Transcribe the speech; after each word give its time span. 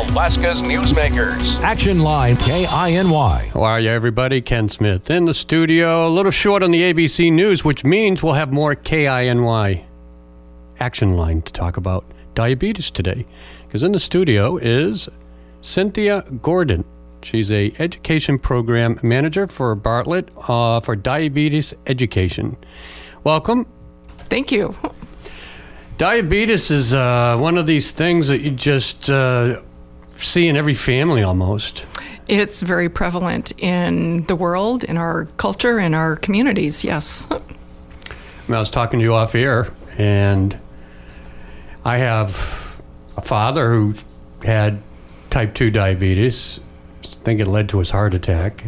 Alaska's 0.00 0.60
newsmakers. 0.60 1.60
Action 1.60 1.98
Line 1.98 2.34
KINY. 2.36 3.48
How 3.50 3.62
are 3.62 3.80
you, 3.80 3.90
everybody? 3.90 4.40
Ken 4.40 4.66
Smith 4.70 5.10
in 5.10 5.26
the 5.26 5.34
studio. 5.34 6.06
A 6.06 6.08
little 6.08 6.32
short 6.32 6.62
on 6.62 6.70
the 6.70 6.80
ABC 6.80 7.30
News, 7.30 7.66
which 7.66 7.84
means 7.84 8.22
we'll 8.22 8.32
have 8.32 8.50
more 8.50 8.74
KINY 8.74 9.84
Action 10.78 11.18
Line 11.18 11.42
to 11.42 11.52
talk 11.52 11.76
about 11.76 12.06
diabetes 12.32 12.90
today. 12.90 13.26
Because 13.66 13.82
in 13.82 13.92
the 13.92 14.00
studio 14.00 14.56
is 14.56 15.10
Cynthia 15.60 16.22
Gordon. 16.40 16.82
She's 17.22 17.52
a 17.52 17.70
education 17.78 18.38
program 18.38 18.98
manager 19.02 19.46
for 19.46 19.74
Bartlett 19.74 20.30
uh, 20.48 20.80
for 20.80 20.96
diabetes 20.96 21.74
education. 21.86 22.56
Welcome. 23.22 23.66
Thank 24.16 24.50
you. 24.50 24.74
Diabetes 25.98 26.70
is 26.70 26.94
uh, 26.94 27.36
one 27.36 27.58
of 27.58 27.66
these 27.66 27.92
things 27.92 28.28
that 28.28 28.40
you 28.40 28.50
just 28.50 29.10
uh, 29.10 29.60
see 30.24 30.48
in 30.48 30.56
every 30.56 30.74
family 30.74 31.22
almost. 31.22 31.84
It's 32.28 32.62
very 32.62 32.88
prevalent 32.88 33.52
in 33.58 34.26
the 34.26 34.36
world, 34.36 34.84
in 34.84 34.96
our 34.96 35.26
culture, 35.36 35.78
in 35.80 35.94
our 35.94 36.16
communities, 36.16 36.84
yes. 36.84 37.26
I, 37.30 37.34
mean, 38.46 38.56
I 38.56 38.60
was 38.60 38.70
talking 38.70 39.00
to 39.00 39.04
you 39.04 39.14
off 39.14 39.34
air, 39.34 39.72
and 39.98 40.56
I 41.84 41.98
have 41.98 42.80
a 43.16 43.22
father 43.22 43.72
who 43.72 43.94
had 44.44 44.80
type 45.30 45.54
2 45.54 45.70
diabetes. 45.70 46.60
I 47.04 47.08
think 47.08 47.40
it 47.40 47.46
led 47.46 47.68
to 47.70 47.78
his 47.78 47.90
heart 47.90 48.14
attack. 48.14 48.64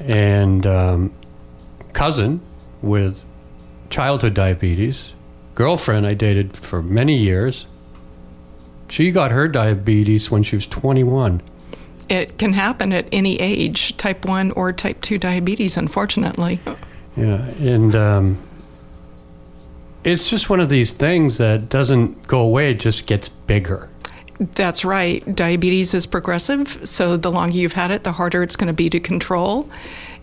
And 0.00 0.64
um, 0.66 1.14
cousin 1.92 2.40
with 2.80 3.24
childhood 3.90 4.34
diabetes 4.34 5.12
girlfriend 5.58 6.06
I 6.06 6.14
dated 6.14 6.56
for 6.56 6.80
many 6.80 7.16
years, 7.16 7.66
she 8.88 9.10
got 9.10 9.30
her 9.30 9.48
diabetes 9.48 10.30
when 10.30 10.42
she 10.42 10.56
was 10.56 10.66
21. 10.66 11.42
It 12.08 12.38
can 12.38 12.54
happen 12.54 12.92
at 12.92 13.06
any 13.12 13.38
age, 13.38 13.96
type 13.96 14.24
1 14.24 14.52
or 14.52 14.72
type 14.72 15.00
2 15.02 15.18
diabetes, 15.18 15.76
unfortunately. 15.76 16.60
Yeah, 17.16 17.44
and 17.60 17.94
um, 17.94 18.38
it's 20.04 20.30
just 20.30 20.48
one 20.48 20.60
of 20.60 20.70
these 20.70 20.92
things 20.92 21.38
that 21.38 21.68
doesn't 21.68 22.26
go 22.26 22.40
away, 22.40 22.70
it 22.70 22.80
just 22.80 23.06
gets 23.06 23.28
bigger. 23.28 23.90
That's 24.54 24.84
right. 24.84 25.34
Diabetes 25.34 25.94
is 25.94 26.06
progressive, 26.06 26.88
so 26.88 27.16
the 27.16 27.30
longer 27.30 27.56
you've 27.56 27.72
had 27.72 27.90
it, 27.90 28.04
the 28.04 28.12
harder 28.12 28.42
it's 28.42 28.56
going 28.56 28.68
to 28.68 28.72
be 28.72 28.88
to 28.88 29.00
control. 29.00 29.68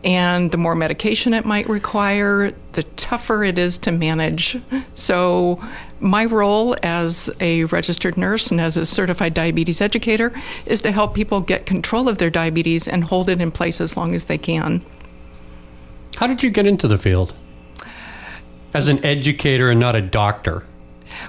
And 0.06 0.52
the 0.52 0.58
more 0.58 0.76
medication 0.76 1.34
it 1.34 1.46
might 1.46 1.68
require, 1.68 2.52
the 2.74 2.84
tougher 2.84 3.44
it 3.44 3.58
is 3.58 3.80
to 3.80 3.92
manage. 3.92 4.56
So, 4.94 5.60
my 6.00 6.26
role 6.26 6.76
as 6.84 7.28
a 7.40 7.64
registered 7.66 8.16
nurse 8.16 8.52
and 8.52 8.62
as 8.62 8.78
a 8.78 8.86
certified 8.86 9.34
diabetes 9.34 9.82
educator 9.82 10.32
is 10.68 10.82
to 10.82 10.92
help 10.92 11.16
people 11.16 11.42
get 11.42 11.66
control 11.66 12.08
of 12.08 12.20
their 12.20 12.30
diabetes 12.30 12.88
and 12.88 13.04
hold 13.04 13.30
it 13.30 13.42
in 13.42 13.50
place 13.50 13.82
as 13.82 13.98
long 13.98 14.14
as 14.14 14.26
they 14.26 14.38
can. 14.38 14.86
How 16.18 16.28
did 16.28 16.44
you 16.44 16.52
get 16.52 16.68
into 16.68 16.88
the 16.88 17.00
field? 17.00 17.34
As 18.76 18.88
an 18.88 19.04
educator 19.04 19.72
and 19.72 19.80
not 19.80 19.96
a 19.96 20.02
doctor? 20.02 20.66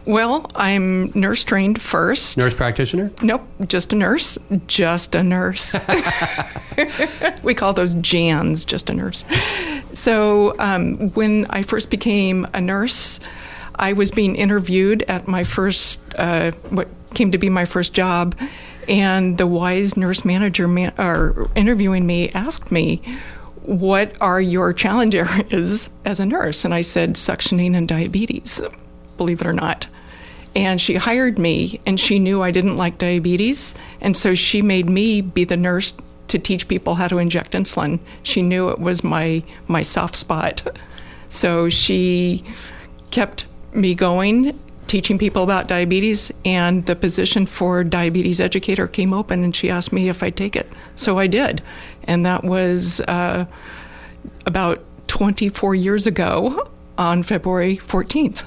Well, 0.05 0.51
I'm 0.55 1.11
nurse 1.15 1.45
trained 1.45 1.81
first. 1.81 2.39
Nurse 2.39 2.55
practitioner? 2.55 3.11
Nope, 3.23 3.43
just 3.67 3.93
a 3.93 3.97
nurse. 3.97 4.39
Just 4.67 5.15
a 5.15 5.23
nurse. 5.23 5.77
we 7.43 7.55
call 7.55 7.73
those 7.73 7.95
Jans, 7.95 8.65
just 8.65 8.91
a 8.91 8.95
nurse. 8.95 9.25
So 9.93 10.59
um, 10.59 11.11
when 11.11 11.47
I 11.51 11.63
first 11.63 11.91
became 11.91 12.47
a 12.55 12.61
nurse, 12.61 13.21
I 13.77 13.93
was 13.93 14.11
being 14.11 14.37
interviewed 14.37 15.03
at 15.03 15.29
my 15.29 15.45
first, 15.45 16.01
uh, 16.17 16.53
what 16.71 16.89
came 17.15 17.33
to 17.33 17.39
be 17.39 17.51
my 17.51 17.65
first 17.65 17.93
job, 17.93 18.37
and 18.89 19.39
the 19.39 19.47
wise 19.47 19.97
nurse 19.97 20.25
manager 20.25 20.69
man- 20.69 20.95
or 20.99 21.51
interviewing 21.55 22.07
me 22.07 22.31
asked 22.31 22.71
me, 22.71 23.03
what 23.63 24.15
are 24.21 24.41
your 24.41 24.73
challenge 24.73 25.15
areas 25.15 25.91
as 26.05 26.21
a 26.21 26.27
nurse? 26.27 26.65
And 26.65 26.73
I 26.73 26.83
said, 26.83 27.15
suctioning 27.15 27.77
and 27.77 27.89
diabetes 27.89 28.61
believe 29.17 29.41
it 29.41 29.47
or 29.47 29.53
not. 29.53 29.87
And 30.55 30.81
she 30.81 30.95
hired 30.95 31.39
me, 31.39 31.81
and 31.87 32.01
she 32.01 32.19
knew 32.19 32.43
I 32.43 32.51
didn't 32.51 32.79
like 32.79 32.97
diabetes. 32.99 33.75
And 34.01 34.17
so 34.17 34.35
she 34.35 34.63
made 34.63 34.89
me 34.89 35.21
be 35.21 35.45
the 35.45 35.57
nurse 35.57 35.93
to 36.29 36.39
teach 36.39 36.67
people 36.67 36.95
how 36.95 37.09
to 37.09 37.19
inject 37.19 37.53
insulin. 37.53 38.01
She 38.23 38.43
knew 38.43 38.71
it 38.71 38.79
was 38.79 39.05
my, 39.05 39.43
my 39.69 39.83
soft 39.83 40.17
spot. 40.17 40.63
So 41.29 41.69
she 41.69 42.43
kept 43.11 43.47
me 43.73 43.95
going, 43.95 44.59
teaching 44.87 45.19
people 45.19 45.43
about 45.43 45.69
diabetes, 45.69 46.33
and 46.45 46.87
the 46.87 46.97
position 46.97 47.47
for 47.47 47.85
diabetes 47.85 48.41
educator 48.41 48.87
came 48.87 49.13
open, 49.13 49.45
and 49.45 49.55
she 49.55 49.69
asked 49.69 49.93
me 49.93 50.09
if 50.09 50.23
I'd 50.23 50.37
take 50.37 50.57
it. 50.57 50.73
So 50.95 51.19
I 51.19 51.27
did. 51.27 51.63
And 52.05 52.25
that 52.25 52.45
was 52.45 53.01
uh, 53.01 53.45
about 54.47 54.83
24 55.09 55.75
years 55.75 56.07
ago 56.07 56.71
on 56.97 57.23
February 57.23 57.77
14th. 57.77 58.45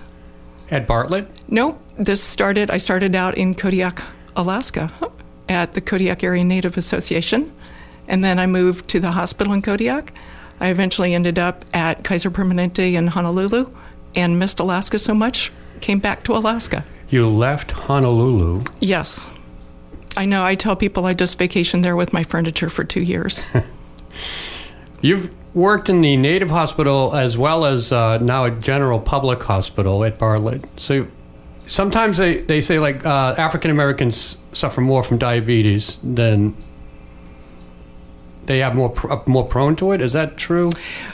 At 0.72 0.88
Bartlett? 0.88 1.28
Nope. 1.48 1.82
This 1.98 2.24
started, 2.24 2.72
I 2.72 2.78
started 2.78 3.16
out 3.16 3.38
in 3.38 3.56
Kodiak, 3.56 4.04
Alaska, 4.36 4.92
at 5.50 5.74
the 5.74 5.82
Kodiak 5.82 6.24
Area 6.24 6.44
Native 6.44 6.78
Association. 6.78 7.52
And 8.08 8.24
then 8.24 8.40
I 8.40 8.46
moved 8.46 8.88
to 8.90 9.00
the 9.00 9.12
hospital 9.12 9.54
in 9.54 9.62
Kodiak. 9.62 10.14
I 10.60 10.70
eventually 10.70 11.14
ended 11.14 11.40
up 11.40 11.66
at 11.74 12.04
Kaiser 12.04 12.32
Permanente 12.32 12.94
in 12.94 13.08
Honolulu 13.08 13.70
and 14.16 14.40
missed 14.40 14.60
Alaska 14.60 15.00
so 15.00 15.14
much, 15.14 15.52
came 15.82 16.00
back 16.00 16.24
to 16.26 16.34
Alaska. 16.34 16.84
You 17.10 17.28
left 17.28 17.72
Honolulu? 17.72 18.64
Yes. 18.80 19.30
I 20.18 20.26
know. 20.26 20.44
I 20.44 20.56
tell 20.56 20.76
people 20.76 21.06
I 21.06 21.14
just 21.14 21.40
vacationed 21.40 21.84
there 21.84 21.96
with 21.96 22.14
my 22.14 22.24
furniture 22.24 22.70
for 22.70 22.84
two 22.84 23.02
years. 23.02 23.46
You've 25.02 25.34
worked 25.54 25.90
in 25.90 26.02
the 26.02 26.16
Native 26.18 26.52
Hospital 26.52 27.16
as 27.16 27.38
well 27.38 27.66
as 27.66 27.92
uh, 27.92 28.18
now 28.20 28.46
a 28.46 28.52
general 28.52 29.00
public 29.00 29.42
hospital 29.44 30.04
at 30.04 30.18
Bartlett. 30.20 30.64
So 30.78 31.08
sometimes 31.68 32.18
they, 32.18 32.42
they 32.42 32.62
say 32.62 32.80
like 32.80 33.06
uh, 33.06 33.36
African 33.38 33.72
Americans 33.72 34.38
suffer 34.54 34.82
more 34.82 35.04
from 35.04 35.18
diabetes 35.18 36.00
than 36.04 36.56
they 38.46 38.60
have 38.60 38.74
more 38.74 38.90
pr- 38.90 39.14
more 39.28 39.46
prone 39.46 39.76
to 39.76 39.92
it. 39.92 40.02
Is 40.02 40.14
that 40.14 40.36
true? 40.36 40.72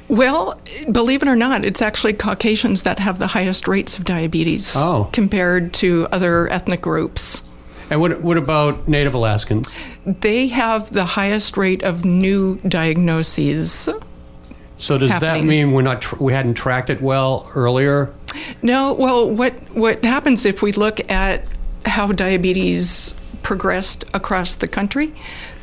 Well, 0.08 0.60
believe 0.90 1.22
it 1.22 1.28
or 1.28 1.36
not, 1.36 1.66
it's 1.66 1.82
actually 1.82 2.14
Caucasians 2.14 2.84
that 2.84 3.00
have 3.00 3.20
the 3.20 3.28
highest 3.28 3.68
rates 3.68 3.98
of 3.98 4.06
diabetes 4.06 4.74
oh. 4.78 5.10
compared 5.12 5.74
to 5.76 6.08
other 6.14 6.48
ethnic 6.50 6.82
groups. 6.82 7.44
And 7.90 8.00
what, 8.02 8.22
what 8.22 8.38
about 8.38 8.88
Native 8.88 9.14
Alaskans? 9.14 9.68
They 10.06 10.48
have 10.48 10.92
the 10.94 11.06
highest 11.06 11.58
rate 11.58 11.84
of 11.84 12.06
new 12.06 12.60
diagnoses. 12.68 13.90
So 14.78 14.98
does 14.98 15.10
happening. 15.10 15.46
that 15.46 15.50
mean 15.50 15.72
we're 15.72 15.82
not 15.82 16.02
tr- 16.02 16.18
we 16.18 16.34
hadn't 16.34 16.56
tracked 16.56 16.90
it 16.90 17.02
well 17.02 17.50
earlier? 17.56 18.14
No. 18.62 18.94
Well, 18.94 19.30
what 19.30 19.54
what 19.76 20.04
happens 20.04 20.46
if 20.46 20.62
we 20.62 20.72
look 20.72 21.00
at 21.10 21.46
how 21.86 22.12
diabetes 22.12 23.14
progressed 23.42 24.04
across 24.14 24.56
the 24.56 24.68
country? 24.68 25.14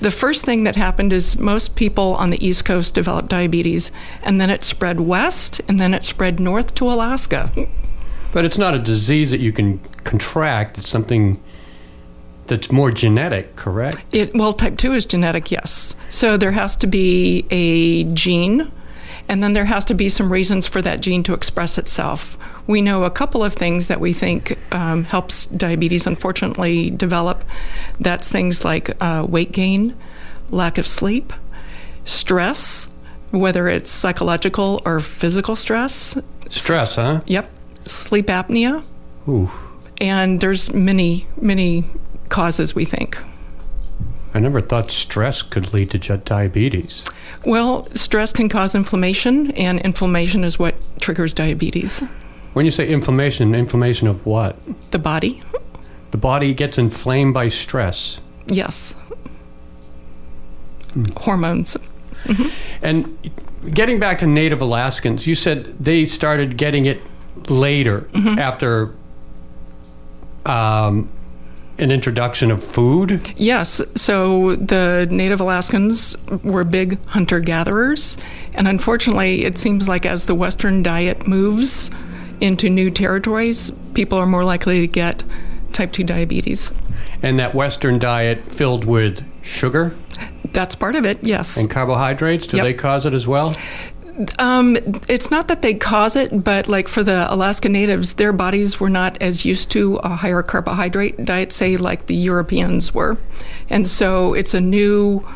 The 0.00 0.10
first 0.10 0.44
thing 0.44 0.64
that 0.64 0.76
happened 0.76 1.12
is 1.12 1.38
most 1.38 1.76
people 1.76 2.14
on 2.14 2.30
the 2.30 2.44
East 2.44 2.64
Coast 2.64 2.94
developed 2.94 3.28
diabetes, 3.28 3.92
and 4.22 4.40
then 4.40 4.50
it 4.50 4.64
spread 4.64 5.00
west, 5.00 5.60
and 5.68 5.78
then 5.78 5.94
it 5.94 6.04
spread 6.04 6.40
north 6.40 6.74
to 6.76 6.86
Alaska. 6.88 7.52
But 8.32 8.44
it's 8.44 8.58
not 8.58 8.74
a 8.74 8.78
disease 8.78 9.30
that 9.30 9.40
you 9.40 9.52
can 9.52 9.78
contract. 10.04 10.78
It's 10.78 10.88
something 10.88 11.42
that's 12.46 12.72
more 12.72 12.90
genetic, 12.90 13.56
correct? 13.56 13.98
It 14.10 14.34
well, 14.34 14.52
type 14.52 14.76
two 14.78 14.92
is 14.92 15.04
genetic, 15.04 15.50
yes. 15.50 15.96
So 16.08 16.36
there 16.36 16.52
has 16.52 16.76
to 16.76 16.86
be 16.86 17.46
a 17.50 18.04
gene 18.14 18.72
and 19.28 19.42
then 19.42 19.52
there 19.52 19.64
has 19.64 19.84
to 19.86 19.94
be 19.94 20.08
some 20.08 20.32
reasons 20.32 20.66
for 20.66 20.82
that 20.82 21.00
gene 21.00 21.22
to 21.24 21.34
express 21.34 21.78
itself. 21.78 22.36
We 22.66 22.80
know 22.80 23.04
a 23.04 23.10
couple 23.10 23.42
of 23.42 23.54
things 23.54 23.88
that 23.88 24.00
we 24.00 24.12
think 24.12 24.58
um, 24.72 25.04
helps 25.04 25.46
diabetes 25.46 26.06
unfortunately 26.06 26.90
develop. 26.90 27.44
That's 27.98 28.28
things 28.28 28.64
like 28.64 28.90
uh, 29.02 29.26
weight 29.28 29.52
gain, 29.52 29.96
lack 30.50 30.78
of 30.78 30.86
sleep, 30.86 31.32
stress, 32.04 32.94
whether 33.30 33.69
it's 33.69 33.90
psychological 33.90 34.80
or 34.84 35.00
physical 35.00 35.56
stress. 35.56 36.16
Stress, 36.48 36.96
huh? 36.96 37.22
Yep. 37.26 37.50
Sleep 37.84 38.26
apnea. 38.26 38.84
Ooh. 39.26 39.50
And 40.00 40.40
there's 40.40 40.72
many, 40.72 41.26
many 41.40 41.84
causes 42.28 42.75
we 42.75 42.84
think. 42.84 43.18
I 44.34 44.40
never 44.40 44.61
thought 44.61 44.90
stress 44.90 45.43
could 45.43 45.73
lead 45.75 45.90
to 45.90 45.99
diabetes. 46.17 47.05
Well, 47.44 47.87
stress 47.94 48.32
can 48.32 48.49
cause 48.49 48.75
inflammation, 48.75 49.50
and 49.52 49.81
inflammation 49.81 50.43
is 50.43 50.58
what 50.58 50.75
triggers 51.00 51.34
diabetes. 51.34 52.02
When 52.55 52.64
you 52.64 52.70
say 52.70 52.88
inflammation, 52.88 53.55
inflammation 53.55 54.08
of 54.08 54.25
what? 54.25 54.56
The 54.90 54.99
body. 54.99 55.43
The 56.11 56.19
body 56.19 56.55
gets 56.55 56.79
inflamed 56.79 57.34
by 57.34 57.49
stress. 57.49 58.20
Yes. 58.46 58.96
Mm. 60.94 61.19
Hormones. 61.19 61.76
Mm-hmm. 62.25 62.49
And 62.82 63.31
getting 63.75 63.99
back 63.99 64.19
to 64.19 64.26
Native 64.26 64.61
Alaskans, 64.61 65.26
you 65.26 65.35
said 65.35 65.64
they 65.82 66.05
started 66.05 66.56
getting 66.56 66.85
it 66.85 67.00
later 67.49 68.02
mm-hmm. 68.12 68.38
after 68.38 68.94
um, 70.46 71.11
an 71.82 71.90
introduction 71.90 72.50
of 72.50 72.62
food? 72.64 73.20
Yes. 73.37 73.82
So 73.94 74.56
the 74.56 75.06
Native 75.11 75.40
Alaskans 75.40 76.17
were 76.43 76.64
big 76.64 77.05
hunter 77.06 77.40
gatherers. 77.40 78.17
And 78.55 78.67
unfortunately, 78.69 79.44
it 79.44 79.58
seems 79.58 79.88
like 79.88 80.06
as 80.06 80.26
the 80.26 80.34
Western 80.34 80.82
diet 80.82 81.26
moves 81.26 81.90
into 82.40 82.70
new 82.70 82.90
territories, 82.90 83.73
people 83.94 84.17
are 84.19 84.26
more 84.26 84.44
likely 84.44 84.81
to 84.81 84.87
get 84.87 85.25
type 85.73 85.93
2 85.93 86.05
diabetes. 86.05 86.70
And 87.23 87.38
that 87.38 87.55
Western 87.55 87.99
diet 87.99 88.44
filled 88.46 88.85
with 88.85 89.25
sugar 89.43 89.94
That's 90.52 90.75
part 90.75 90.94
of 90.96 91.05
it, 91.05 91.19
yes. 91.23 91.56
and 91.56 91.69
carbohydrates, 91.70 92.46
do 92.46 92.56
Yep. 92.58 92.64
they 92.64 92.75
cause 92.75 93.06
it 93.06 93.14
as 93.14 93.26
well? 93.26 93.55
Um, 94.38 94.76
it's 95.08 95.30
not 95.30 95.48
that 95.48 95.62
they 95.62 95.74
cause 95.74 96.16
it, 96.16 96.44
but 96.44 96.69
like 96.69 96.88
for 96.88 97.02
the 97.02 97.32
Alaska 97.32 97.69
Natives, 97.69 98.14
their 98.14 98.32
bodies 98.32 98.78
were 98.78 98.90
not 98.90 99.20
as 99.22 99.44
used 99.44 99.70
to 99.72 99.96
a 99.96 100.10
higher 100.10 100.42
carbohydrate 100.42 101.24
diet, 101.24 101.52
say, 101.52 101.76
like 101.76 102.06
the 102.06 102.14
Europeans 102.14 102.92
were. 102.92 103.19
And 103.70 103.86
so 103.86 104.34
it's 104.34 104.54
a 104.54 104.60
new 104.60 105.26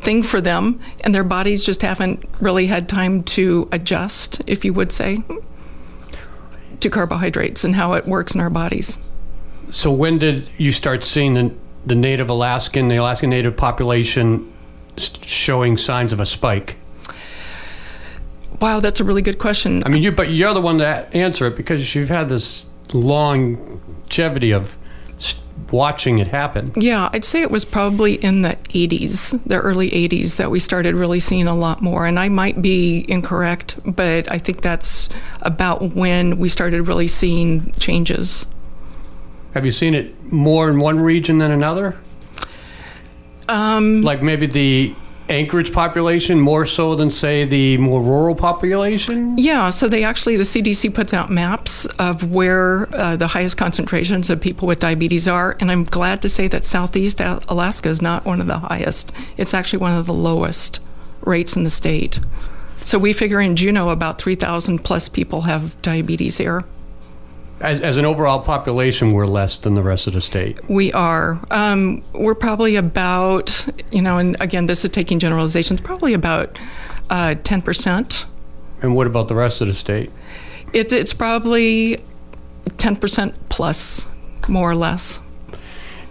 thing 0.00 0.22
for 0.22 0.40
them, 0.40 0.80
and 1.02 1.14
their 1.14 1.24
bodies 1.24 1.64
just 1.64 1.82
haven't 1.82 2.24
really 2.40 2.66
had 2.66 2.88
time 2.88 3.22
to 3.22 3.68
adjust, 3.70 4.42
if 4.46 4.64
you 4.64 4.72
would 4.72 4.90
say, 4.90 5.22
to 6.80 6.90
carbohydrates 6.90 7.64
and 7.64 7.74
how 7.76 7.92
it 7.94 8.06
works 8.06 8.34
in 8.34 8.40
our 8.40 8.50
bodies. 8.50 8.98
So 9.70 9.92
when 9.92 10.18
did 10.18 10.48
you 10.58 10.72
start 10.72 11.04
seeing 11.04 11.34
the, 11.34 11.54
the 11.86 11.94
Native 11.94 12.28
Alaskan, 12.28 12.88
the 12.88 12.96
Alaskan 12.96 13.30
Native 13.30 13.56
population 13.56 14.52
showing 14.96 15.76
signs 15.76 16.12
of 16.12 16.20
a 16.20 16.26
spike? 16.26 16.76
Wow, 18.62 18.78
that's 18.78 19.00
a 19.00 19.04
really 19.04 19.22
good 19.22 19.38
question. 19.38 19.82
I 19.84 19.88
mean, 19.88 20.04
you 20.04 20.12
but 20.12 20.30
you're 20.30 20.54
the 20.54 20.60
one 20.60 20.78
to 20.78 20.86
answer 20.86 21.48
it 21.48 21.56
because 21.56 21.96
you've 21.96 22.10
had 22.10 22.28
this 22.28 22.64
longevity 22.92 24.52
of 24.52 24.78
watching 25.72 26.20
it 26.20 26.28
happen. 26.28 26.70
Yeah, 26.76 27.10
I'd 27.12 27.24
say 27.24 27.42
it 27.42 27.50
was 27.50 27.64
probably 27.64 28.14
in 28.14 28.42
the 28.42 28.50
80s, 28.68 29.42
the 29.44 29.56
early 29.56 29.90
80s, 29.90 30.36
that 30.36 30.52
we 30.52 30.60
started 30.60 30.94
really 30.94 31.18
seeing 31.18 31.48
a 31.48 31.56
lot 31.56 31.82
more. 31.82 32.06
And 32.06 32.20
I 32.20 32.28
might 32.28 32.62
be 32.62 33.04
incorrect, 33.08 33.80
but 33.84 34.30
I 34.30 34.38
think 34.38 34.60
that's 34.60 35.08
about 35.40 35.94
when 35.94 36.38
we 36.38 36.48
started 36.48 36.82
really 36.82 37.08
seeing 37.08 37.72
changes. 37.72 38.46
Have 39.54 39.66
you 39.66 39.72
seen 39.72 39.94
it 39.94 40.32
more 40.32 40.70
in 40.70 40.78
one 40.78 41.00
region 41.00 41.38
than 41.38 41.50
another? 41.50 41.98
Um, 43.48 44.02
like 44.02 44.22
maybe 44.22 44.46
the 44.46 44.94
Anchorage 45.32 45.72
population 45.72 46.38
more 46.38 46.66
so 46.66 46.94
than 46.94 47.10
say 47.10 47.44
the 47.44 47.78
more 47.78 48.02
rural 48.02 48.34
population. 48.34 49.36
Yeah, 49.38 49.70
so 49.70 49.88
they 49.88 50.04
actually, 50.04 50.36
the 50.36 50.44
CDC 50.44 50.94
puts 50.94 51.14
out 51.14 51.30
maps 51.30 51.86
of 51.98 52.30
where 52.30 52.88
uh, 52.94 53.16
the 53.16 53.28
highest 53.28 53.56
concentrations 53.56 54.28
of 54.30 54.40
people 54.40 54.68
with 54.68 54.78
diabetes 54.78 55.26
are. 55.26 55.56
And 55.58 55.70
I'm 55.70 55.84
glad 55.84 56.22
to 56.22 56.28
say 56.28 56.48
that 56.48 56.64
Southeast 56.64 57.20
Alaska 57.20 57.88
is 57.88 58.02
not 58.02 58.24
one 58.24 58.40
of 58.40 58.46
the 58.46 58.58
highest, 58.58 59.12
it's 59.36 59.54
actually 59.54 59.78
one 59.78 59.94
of 59.94 60.06
the 60.06 60.14
lowest 60.14 60.80
rates 61.22 61.56
in 61.56 61.64
the 61.64 61.70
state. 61.70 62.20
So 62.84 62.98
we 62.98 63.12
figure 63.12 63.40
in 63.40 63.56
Juneau 63.56 63.90
about 63.90 64.20
3,000 64.20 64.80
plus 64.80 65.08
people 65.08 65.42
have 65.42 65.80
diabetes 65.82 66.38
here. 66.38 66.64
As, 67.62 67.80
as 67.80 67.96
an 67.96 68.04
overall 68.04 68.40
population, 68.40 69.12
we're 69.12 69.26
less 69.26 69.56
than 69.58 69.74
the 69.74 69.84
rest 69.84 70.08
of 70.08 70.14
the 70.14 70.20
state. 70.20 70.58
We 70.68 70.92
are. 70.92 71.40
Um, 71.52 72.02
we're 72.12 72.34
probably 72.34 72.74
about, 72.74 73.68
you 73.92 74.02
know, 74.02 74.18
and 74.18 74.36
again, 74.40 74.66
this 74.66 74.84
is 74.84 74.90
taking 74.90 75.20
generalizations, 75.20 75.80
probably 75.80 76.12
about 76.12 76.58
uh, 77.08 77.36
10%. 77.36 78.24
And 78.82 78.96
what 78.96 79.06
about 79.06 79.28
the 79.28 79.36
rest 79.36 79.60
of 79.60 79.68
the 79.68 79.74
state? 79.74 80.10
It, 80.72 80.92
it's 80.92 81.12
probably 81.12 82.02
10% 82.66 83.32
plus, 83.48 84.10
more 84.48 84.68
or 84.68 84.74
less. 84.74 85.20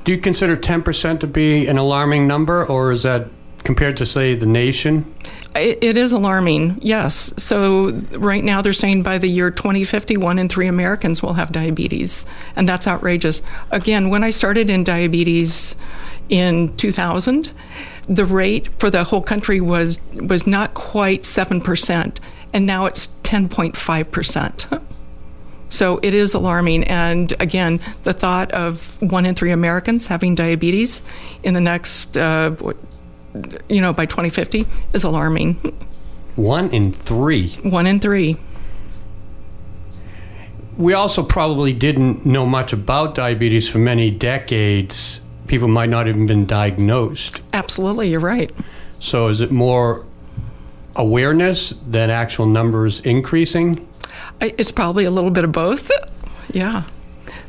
Do 0.05 0.13
you 0.13 0.19
consider 0.19 0.55
10% 0.55 1.19
to 1.19 1.27
be 1.27 1.67
an 1.67 1.77
alarming 1.77 2.27
number, 2.27 2.65
or 2.65 2.91
is 2.91 3.03
that 3.03 3.27
compared 3.65 3.97
to, 3.97 4.05
say, 4.05 4.35
the 4.35 4.45
nation? 4.45 5.13
It, 5.53 5.97
is 5.97 6.13
alarming, 6.13 6.79
yes. 6.81 7.33
So, 7.37 7.91
right 8.17 8.43
now 8.43 8.61
they're 8.61 8.71
saying 8.71 9.03
by 9.03 9.17
the 9.17 9.27
year 9.27 9.51
2050, 9.51 10.15
one 10.17 10.39
in 10.39 10.47
three 10.47 10.67
Americans 10.67 11.21
will 11.21 11.33
have 11.33 11.51
diabetes. 11.51 12.25
And 12.55 12.69
that's 12.69 12.87
outrageous. 12.87 13.41
Again, 13.69 14.09
when 14.09 14.23
I 14.23 14.29
started 14.29 14.69
in 14.69 14.85
diabetes 14.85 15.75
in 16.29 16.75
2000, 16.77 17.51
the 18.07 18.25
rate 18.25 18.69
for 18.79 18.89
the 18.89 19.03
whole 19.03 19.21
country 19.21 19.59
was, 19.59 19.99
was 20.13 20.47
not 20.47 20.73
quite 20.73 21.23
7%, 21.23 22.17
and 22.53 22.65
now 22.65 22.85
it's 22.85 23.07
10.5%. 23.23 24.81
So 25.71 26.01
it 26.03 26.13
is 26.13 26.33
alarming. 26.33 26.83
And 26.83 27.33
again, 27.39 27.79
the 28.03 28.11
thought 28.11 28.51
of 28.51 29.01
one 29.01 29.25
in 29.25 29.35
three 29.35 29.51
Americans 29.51 30.07
having 30.07 30.35
diabetes 30.35 31.01
in 31.43 31.53
the 31.53 31.61
next, 31.61 32.17
uh, 32.17 32.53
you 33.69 33.81
know, 33.81 33.93
by 33.93 34.05
2050 34.05 34.65
is 34.93 35.03
alarming. 35.03 35.55
One 36.35 36.69
in 36.69 36.91
three. 36.93 37.53
One 37.63 37.87
in 37.87 37.99
three. 37.99 38.37
We 40.77 40.93
also 40.93 41.23
probably 41.23 41.73
didn't 41.73 42.25
know 42.25 42.45
much 42.45 42.73
about 42.73 43.15
diabetes 43.15 43.69
for 43.69 43.77
many 43.77 44.09
decades. 44.09 45.21
People 45.47 45.67
might 45.67 45.89
not 45.89 46.07
have 46.07 46.15
even 46.15 46.27
been 46.27 46.45
diagnosed. 46.45 47.41
Absolutely, 47.53 48.09
you're 48.09 48.19
right. 48.21 48.51
So 48.99 49.27
is 49.27 49.41
it 49.41 49.51
more 49.51 50.05
awareness 50.95 51.71
than 51.87 52.09
actual 52.09 52.45
numbers 52.45 52.99
increasing? 53.01 53.87
It's 54.39 54.71
probably 54.71 55.05
a 55.05 55.11
little 55.11 55.31
bit 55.31 55.43
of 55.43 55.51
both. 55.51 55.91
Yeah. 56.53 56.83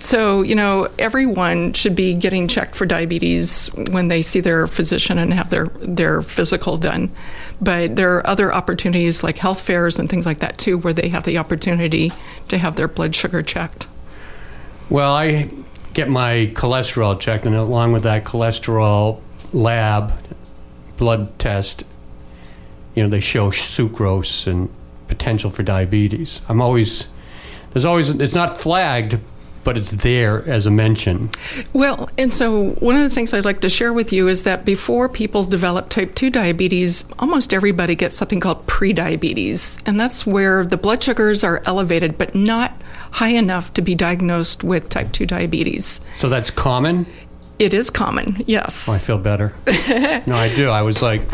So, 0.02 0.42
you 0.42 0.56
know, 0.56 0.88
everyone 0.98 1.74
should 1.74 1.94
be 1.94 2.12
getting 2.14 2.48
checked 2.48 2.74
for 2.74 2.84
diabetes 2.84 3.68
when 3.92 4.08
they 4.08 4.20
see 4.20 4.40
their 4.40 4.66
physician 4.66 5.16
and 5.16 5.32
have 5.32 5.50
their, 5.50 5.66
their 5.78 6.22
physical 6.22 6.76
done. 6.76 7.12
But 7.60 7.94
there 7.94 8.16
are 8.16 8.26
other 8.26 8.52
opportunities 8.52 9.22
like 9.22 9.38
health 9.38 9.60
fairs 9.60 10.00
and 10.00 10.10
things 10.10 10.26
like 10.26 10.40
that 10.40 10.58
too, 10.58 10.76
where 10.76 10.92
they 10.92 11.08
have 11.10 11.22
the 11.22 11.38
opportunity 11.38 12.10
to 12.48 12.58
have 12.58 12.74
their 12.74 12.88
blood 12.88 13.14
sugar 13.14 13.42
checked. 13.42 13.86
Well, 14.90 15.14
I 15.14 15.48
get 15.94 16.08
my 16.08 16.50
cholesterol 16.52 17.20
checked, 17.20 17.46
and 17.46 17.54
along 17.54 17.92
with 17.92 18.02
that 18.02 18.24
cholesterol 18.24 19.20
lab 19.52 20.14
blood 20.96 21.38
test, 21.38 21.84
you 22.96 23.04
know, 23.04 23.08
they 23.08 23.20
show 23.20 23.52
sucrose 23.52 24.48
and 24.48 24.68
potential 25.06 25.52
for 25.52 25.62
diabetes. 25.62 26.40
I'm 26.48 26.60
always, 26.60 27.06
there's 27.72 27.84
always, 27.84 28.10
it's 28.10 28.34
not 28.34 28.58
flagged, 28.58 29.20
but 29.64 29.78
it's 29.78 29.90
there 29.90 30.42
as 30.48 30.66
a 30.66 30.70
mention. 30.70 31.30
Well, 31.72 32.10
and 32.18 32.32
so 32.32 32.70
one 32.74 32.96
of 32.96 33.02
the 33.02 33.10
things 33.10 33.32
I'd 33.32 33.44
like 33.44 33.60
to 33.60 33.68
share 33.68 33.92
with 33.92 34.12
you 34.12 34.28
is 34.28 34.42
that 34.44 34.64
before 34.64 35.08
people 35.08 35.44
develop 35.44 35.88
type 35.88 36.14
2 36.14 36.30
diabetes, 36.30 37.04
almost 37.18 37.52
everybody 37.52 37.94
gets 37.94 38.14
something 38.14 38.40
called 38.40 38.66
prediabetes. 38.66 39.80
And 39.86 39.98
that's 39.98 40.26
where 40.26 40.64
the 40.64 40.76
blood 40.76 41.02
sugars 41.02 41.44
are 41.44 41.62
elevated, 41.64 42.18
but 42.18 42.34
not 42.34 42.80
high 43.12 43.28
enough 43.28 43.72
to 43.74 43.82
be 43.82 43.94
diagnosed 43.94 44.64
with 44.64 44.88
type 44.88 45.12
2 45.12 45.26
diabetes. 45.26 46.00
So 46.16 46.28
that's 46.28 46.50
common. 46.50 47.06
It 47.58 47.74
is 47.74 47.90
common, 47.90 48.42
yes. 48.46 48.88
Oh, 48.88 48.92
I 48.92 48.98
feel 48.98 49.18
better. 49.18 49.54
no, 50.26 50.34
I 50.34 50.52
do. 50.54 50.68
I 50.68 50.82
was 50.82 51.00
like, 51.00 51.30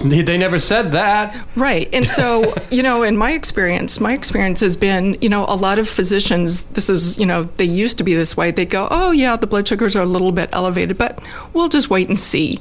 they 0.00 0.38
never 0.38 0.58
said 0.58 0.92
that. 0.92 1.46
Right. 1.56 1.88
And 1.92 2.08
so, 2.08 2.54
you 2.70 2.82
know, 2.82 3.02
in 3.02 3.16
my 3.16 3.32
experience, 3.32 4.00
my 4.00 4.12
experience 4.12 4.60
has 4.60 4.76
been, 4.76 5.16
you 5.20 5.28
know, 5.28 5.44
a 5.48 5.56
lot 5.56 5.78
of 5.78 5.88
physicians, 5.88 6.62
this 6.64 6.88
is, 6.88 7.18
you 7.18 7.26
know, 7.26 7.44
they 7.56 7.64
used 7.64 7.98
to 7.98 8.04
be 8.04 8.14
this 8.14 8.36
way. 8.36 8.50
They'd 8.50 8.70
go, 8.70 8.88
oh, 8.90 9.10
yeah, 9.10 9.36
the 9.36 9.46
blood 9.46 9.68
sugars 9.68 9.96
are 9.96 10.02
a 10.02 10.06
little 10.06 10.32
bit 10.32 10.50
elevated, 10.52 10.98
but 10.98 11.20
we'll 11.52 11.68
just 11.68 11.90
wait 11.90 12.08
and 12.08 12.18
see. 12.18 12.60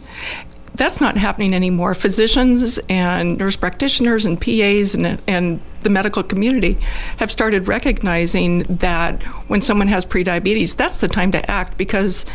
That's 0.73 1.01
not 1.01 1.17
happening 1.17 1.53
anymore. 1.53 1.93
Physicians 1.93 2.79
and 2.89 3.37
nurse 3.37 3.55
practitioners 3.55 4.25
and 4.25 4.39
PAs 4.39 4.95
and, 4.95 5.21
and 5.27 5.61
the 5.81 5.89
medical 5.89 6.23
community 6.23 6.77
have 7.17 7.31
started 7.31 7.67
recognizing 7.67 8.63
that 8.63 9.21
when 9.47 9.61
someone 9.61 9.89
has 9.89 10.05
prediabetes, 10.05 10.75
that's 10.75 10.97
the 10.97 11.07
time 11.07 11.31
to 11.33 11.51
act 11.51 11.77
because 11.77 12.25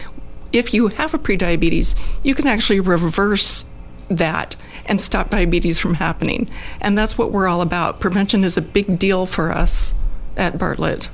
if 0.53 0.75
you 0.75 0.89
have 0.89 1.15
a 1.15 1.19
prediabetes, 1.19 1.95
you 2.23 2.35
can 2.35 2.47
actually 2.47 2.81
reverse 2.81 3.65
that 4.09 4.57
and 4.87 5.01
stop 5.01 5.31
diabetes 5.31 5.79
from 5.81 5.95
happening. 5.95 6.49
And 6.81 6.97
that's 6.97 7.19
what 7.19 7.33
we're 7.33 7.49
all 7.49 7.61
about. 7.61 8.01
Prevention 8.01 8.45
is 8.45 8.57
a 8.57 8.63
big 8.63 8.99
deal 8.99 9.27
for 9.27 9.51
us 9.51 9.95
at 10.37 10.59
Bartlett. 10.59 11.09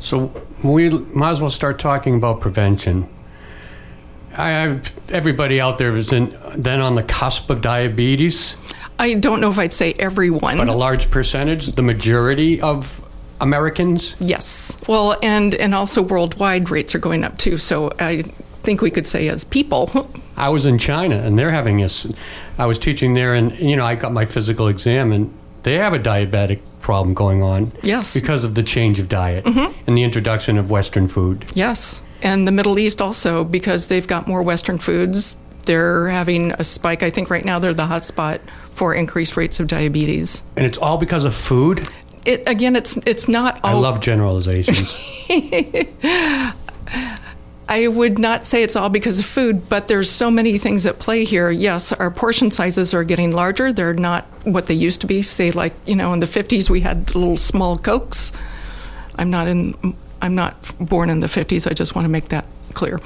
So 0.00 0.32
we 0.62 0.90
might 0.90 1.30
as 1.30 1.40
well 1.40 1.50
start 1.50 1.78
talking 1.78 2.16
about 2.16 2.40
prevention. 2.40 3.08
I, 4.36 4.66
I, 4.66 4.80
everybody 5.10 5.60
out 5.60 5.78
there 5.78 5.96
is 5.96 6.12
in, 6.12 6.36
then 6.56 6.80
on 6.80 6.94
the 6.94 7.02
cusp 7.02 7.50
of 7.50 7.60
diabetes, 7.60 8.56
I 8.98 9.14
don't 9.14 9.40
know 9.40 9.50
if 9.50 9.58
I'd 9.58 9.72
say 9.72 9.94
everyone. 9.94 10.58
but 10.58 10.68
a 10.68 10.74
large 10.74 11.10
percentage, 11.10 11.66
the 11.72 11.82
majority 11.82 12.60
of 12.60 13.00
Americans. 13.40 14.14
yes. 14.20 14.78
Well, 14.86 15.16
and 15.22 15.54
and 15.56 15.74
also 15.74 16.00
worldwide 16.02 16.70
rates 16.70 16.94
are 16.94 17.00
going 17.00 17.24
up 17.24 17.36
too. 17.36 17.58
So 17.58 17.92
I 17.98 18.22
think 18.62 18.80
we 18.80 18.90
could 18.90 19.06
say 19.06 19.28
as 19.28 19.42
people. 19.44 20.08
I 20.36 20.48
was 20.48 20.66
in 20.66 20.78
China 20.78 21.16
and 21.16 21.38
they're 21.38 21.50
having 21.50 21.78
this. 21.78 22.06
I 22.58 22.66
was 22.66 22.78
teaching 22.78 23.14
there, 23.14 23.34
and 23.34 23.58
you 23.58 23.76
know, 23.76 23.84
I 23.84 23.94
got 23.94 24.12
my 24.12 24.26
physical 24.26 24.68
exam, 24.68 25.12
and 25.12 25.32
they 25.62 25.76
have 25.76 25.94
a 25.94 25.98
diabetic 25.98 26.60
problem 26.80 27.14
going 27.14 27.42
on. 27.42 27.72
Yes. 27.82 28.18
Because 28.18 28.44
of 28.44 28.54
the 28.54 28.62
change 28.62 28.98
of 28.98 29.08
diet 29.08 29.44
mm-hmm. 29.44 29.72
and 29.86 29.96
the 29.96 30.02
introduction 30.02 30.58
of 30.58 30.70
Western 30.70 31.08
food. 31.08 31.44
Yes. 31.54 32.02
And 32.20 32.46
the 32.46 32.52
Middle 32.52 32.78
East 32.78 33.00
also, 33.00 33.44
because 33.44 33.86
they've 33.86 34.06
got 34.06 34.28
more 34.28 34.42
Western 34.42 34.78
foods, 34.78 35.36
they're 35.64 36.08
having 36.08 36.52
a 36.52 36.64
spike. 36.64 37.02
I 37.02 37.10
think 37.10 37.30
right 37.30 37.44
now 37.44 37.58
they're 37.58 37.74
the 37.74 37.86
hotspot 37.86 38.40
for 38.72 38.94
increased 38.94 39.36
rates 39.36 39.60
of 39.60 39.66
diabetes. 39.66 40.42
And 40.56 40.66
it's 40.66 40.78
all 40.78 40.98
because 40.98 41.24
of 41.24 41.34
food? 41.34 41.88
It, 42.24 42.42
again, 42.46 42.76
it's 42.76 42.96
it's 42.98 43.26
not 43.26 43.60
all. 43.64 43.76
I 43.76 43.80
love 43.80 44.00
generalizations. 44.00 44.92
I 47.72 47.88
would 47.88 48.18
not 48.18 48.44
say 48.44 48.62
it's 48.62 48.76
all 48.76 48.90
because 48.90 49.18
of 49.18 49.24
food, 49.24 49.70
but 49.70 49.88
there's 49.88 50.10
so 50.10 50.30
many 50.30 50.58
things 50.58 50.84
at 50.84 50.98
play 50.98 51.24
here. 51.24 51.50
Yes, 51.50 51.90
our 51.90 52.10
portion 52.10 52.50
sizes 52.50 52.92
are 52.92 53.02
getting 53.02 53.32
larger. 53.32 53.72
They're 53.72 53.94
not 53.94 54.26
what 54.44 54.66
they 54.66 54.74
used 54.74 55.00
to 55.00 55.06
be. 55.06 55.22
Say, 55.22 55.52
like 55.52 55.72
you 55.86 55.96
know, 55.96 56.12
in 56.12 56.20
the 56.20 56.26
50s 56.26 56.68
we 56.68 56.82
had 56.82 57.14
little 57.14 57.38
small 57.38 57.78
cokes. 57.78 58.34
I'm 59.16 59.30
not 59.30 59.48
in. 59.48 59.96
I'm 60.20 60.34
not 60.34 60.54
born 60.86 61.08
in 61.08 61.20
the 61.20 61.28
50s. 61.28 61.66
I 61.66 61.72
just 61.72 61.94
want 61.94 62.04
to 62.04 62.10
make 62.10 62.28
that 62.28 62.44
clear. 62.74 63.00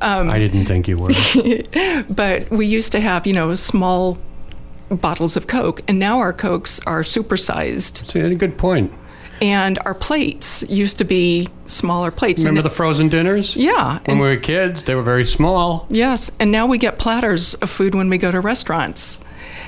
Um, 0.00 0.30
I 0.30 0.40
didn't 0.40 0.66
think 0.66 0.88
you 0.88 0.98
were. 0.98 1.10
but 2.10 2.50
we 2.50 2.66
used 2.66 2.90
to 2.92 3.00
have, 3.00 3.24
you 3.24 3.32
know, 3.32 3.54
small 3.54 4.18
bottles 4.90 5.36
of 5.36 5.46
Coke, 5.46 5.82
and 5.86 6.00
now 6.00 6.18
our 6.18 6.32
Cokes 6.32 6.80
are 6.86 7.02
supersized. 7.02 8.10
See, 8.10 8.18
a 8.18 8.34
good 8.34 8.58
point. 8.58 8.92
And 9.40 9.78
our 9.84 9.94
plates 9.94 10.64
used 10.68 10.98
to 10.98 11.04
be 11.04 11.48
smaller 11.66 12.10
plates. 12.10 12.42
Remember 12.42 12.62
the 12.62 12.70
frozen 12.70 13.08
dinners? 13.08 13.54
Yeah. 13.56 14.00
When 14.06 14.18
we 14.18 14.26
were 14.26 14.36
kids, 14.36 14.84
they 14.84 14.94
were 14.94 15.02
very 15.02 15.24
small. 15.24 15.86
Yes, 15.90 16.30
and 16.40 16.50
now 16.50 16.66
we 16.66 16.78
get 16.78 16.98
platters 16.98 17.54
of 17.54 17.70
food 17.70 17.94
when 17.94 18.08
we 18.08 18.18
go 18.18 18.30
to 18.30 18.40
restaurants. 18.40 19.20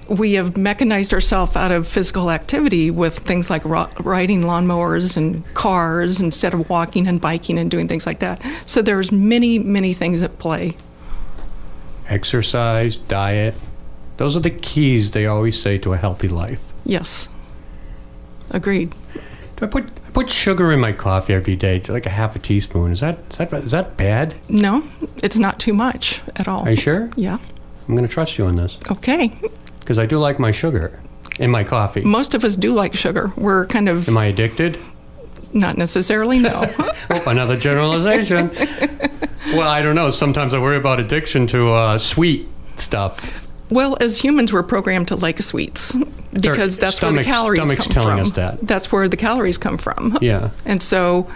We 0.09 0.33
have 0.33 0.57
mechanized 0.57 1.13
ourselves 1.13 1.55
out 1.55 1.71
of 1.71 1.87
physical 1.87 2.33
activity 2.33 2.91
with 2.91 3.19
things 3.21 3.49
like 3.49 3.65
ro- 3.65 3.89
riding 4.01 4.43
lawnmowers 4.43 5.17
and 5.17 5.45
cars 5.55 6.21
instead 6.21 6.53
of 6.53 6.69
walking 6.69 7.07
and 7.07 7.21
biking 7.21 7.59
and 7.59 7.71
doing 7.71 7.87
things 7.87 8.07
like 8.07 8.19
that. 8.19 8.43
So 8.67 8.83
there's 8.83 9.13
many, 9.13 9.61
many 9.61 9.95
things 9.95 10.23
at 10.23 10.39
play. 10.39 10.77
Exercise, 12.09 12.97
diet. 12.97 13.55
Those 14.17 14.37
are 14.37 14.41
the 14.41 14.51
keys 14.51 15.13
they 15.13 15.27
always 15.27 15.61
say 15.61 15.79
to 15.79 15.93
a 15.93 15.97
healthy 15.97 16.29
life. 16.29 16.61
Yes. 16.85 17.29
Agreed. 18.51 18.95
I 19.63 19.67
put 19.67 19.85
I 19.85 20.11
put 20.13 20.31
sugar 20.31 20.73
in 20.73 20.81
my 20.81 20.93
coffee 20.93 21.35
every 21.35 21.57
day, 21.57 21.81
like 21.89 22.07
a 22.07 22.11
half 22.11 22.35
a 22.37 22.39
teaspoon. 22.39 22.93
Is 22.93 23.01
that 23.01 23.19
is 23.31 23.37
that 23.39 23.53
is 23.53 23.73
that 23.73 23.97
bad? 23.97 24.35
No, 24.49 24.85
it's 25.23 25.39
not 25.39 25.59
too 25.59 25.73
much 25.75 26.23
at 26.37 26.49
all. 26.49 26.63
Are 26.67 26.71
you 26.71 26.77
sure? 26.77 27.11
Yeah. 27.17 27.39
I'm 27.89 27.97
going 27.97 28.07
to 28.07 28.13
trust 28.13 28.39
you 28.39 28.47
on 28.47 28.55
this 28.57 28.79
Okay. 28.91 29.33
because 29.81 29.99
I 29.99 30.07
do 30.07 30.19
like 30.19 30.39
my 30.39 30.53
sugar 30.53 31.01
in 31.41 31.51
my 31.51 31.65
coffee. 31.65 32.03
Most 32.03 32.35
of 32.35 32.45
us 32.45 32.55
do 32.55 32.73
like 32.73 32.95
sugar. 32.95 33.33
We're 33.37 33.67
kind 33.67 33.89
of 33.89 34.09
Am 34.09 34.17
I 34.17 34.27
addicted? 34.27 34.79
not 35.53 35.77
necessarily, 35.77 36.39
no. 36.39 36.73
Oh, 37.13 37.25
another 37.29 37.57
generalization. 37.59 38.51
well, 39.49 39.69
I 39.69 39.83
don't 39.83 39.97
know. 39.97 40.11
Sometimes 40.11 40.55
I 40.55 40.61
worry 40.61 40.77
about 40.77 41.01
addiction 41.01 41.49
to 41.49 41.71
uh, 41.73 41.99
sweet 41.99 42.47
stuff. 42.77 43.49
Well, 43.71 43.97
as 44.01 44.19
humans, 44.21 44.53
we're 44.53 44.63
programmed 44.65 45.09
to 45.09 45.17
like 45.17 45.39
sweets 45.41 45.97
because 46.33 46.77
that's 46.79 47.01
where 47.01 47.13
the 47.13 47.23
calories 47.23 47.73
come 47.73 47.93
from. 47.93 48.25
that. 48.31 48.59
That's 48.63 48.91
where 48.91 49.09
the 49.09 49.17
calories 49.17 49.59
come 49.59 49.79
from. 49.79 50.19
Yeah. 50.21 50.51
And 50.65 50.83
so, 50.83 51.31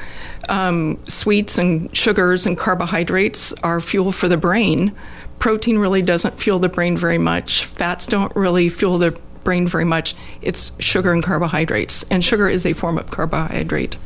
um, 0.48 0.98
sweets 1.06 1.58
and 1.58 1.94
sugars 1.96 2.46
and 2.46 2.58
carbohydrates 2.58 3.52
are 3.62 3.80
fuel 3.80 4.12
for 4.12 4.28
the 4.28 4.36
brain. 4.36 4.94
Protein 5.38 5.78
really 5.78 6.02
doesn't 6.02 6.38
fuel 6.38 6.58
the 6.58 6.68
brain 6.68 6.96
very 6.96 7.18
much. 7.18 7.64
Fats 7.64 8.06
don't 8.06 8.34
really 8.34 8.68
fuel 8.68 8.98
the 8.98 9.18
brain 9.42 9.68
very 9.68 9.84
much. 9.84 10.14
It's 10.42 10.72
sugar 10.80 11.12
and 11.12 11.22
carbohydrates. 11.22 12.04
And 12.10 12.24
sugar 12.24 12.48
is 12.48 12.66
a 12.66 12.72
form 12.72 12.98
of 12.98 13.10
carbohydrate. 13.10 13.96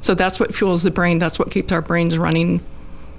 So 0.00 0.14
that's 0.14 0.38
what 0.40 0.54
fuels 0.54 0.82
the 0.82 0.90
brain. 0.90 1.18
That's 1.18 1.38
what 1.38 1.50
keeps 1.50 1.72
our 1.72 1.82
brains 1.82 2.18
running 2.18 2.60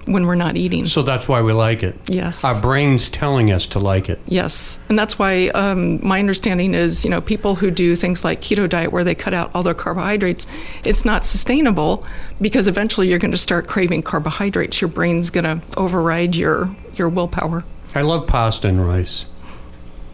when 0.05 0.25
we're 0.25 0.35
not 0.35 0.57
eating. 0.57 0.85
So 0.85 1.01
that's 1.01 1.27
why 1.27 1.41
we 1.41 1.53
like 1.53 1.83
it. 1.83 1.95
Yes. 2.07 2.43
Our 2.43 2.59
brain's 2.61 3.09
telling 3.09 3.51
us 3.51 3.67
to 3.67 3.79
like 3.79 4.09
it. 4.09 4.19
Yes, 4.27 4.79
and 4.89 4.97
that's 4.97 5.17
why 5.17 5.47
um, 5.49 6.05
my 6.05 6.19
understanding 6.19 6.73
is, 6.73 7.03
you 7.03 7.09
know, 7.09 7.21
people 7.21 7.55
who 7.55 7.71
do 7.71 7.95
things 7.95 8.23
like 8.23 8.41
keto 8.41 8.67
diet 8.67 8.91
where 8.91 9.03
they 9.03 9.15
cut 9.15 9.33
out 9.33 9.51
all 9.55 9.63
their 9.63 9.73
carbohydrates, 9.73 10.47
it's 10.83 11.05
not 11.05 11.25
sustainable 11.25 12.05
because 12.41 12.67
eventually 12.67 13.09
you're 13.09 13.19
going 13.19 13.31
to 13.31 13.37
start 13.37 13.67
craving 13.67 14.03
carbohydrates. 14.03 14.81
Your 14.81 14.89
brain's 14.89 15.29
going 15.29 15.45
to 15.45 15.61
override 15.77 16.35
your 16.35 16.75
your 16.95 17.09
willpower. 17.09 17.63
I 17.95 18.01
love 18.01 18.27
pasta 18.27 18.67
and 18.67 18.85
rice. 18.85 19.25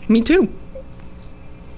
Me 0.08 0.22
too. 0.22 0.53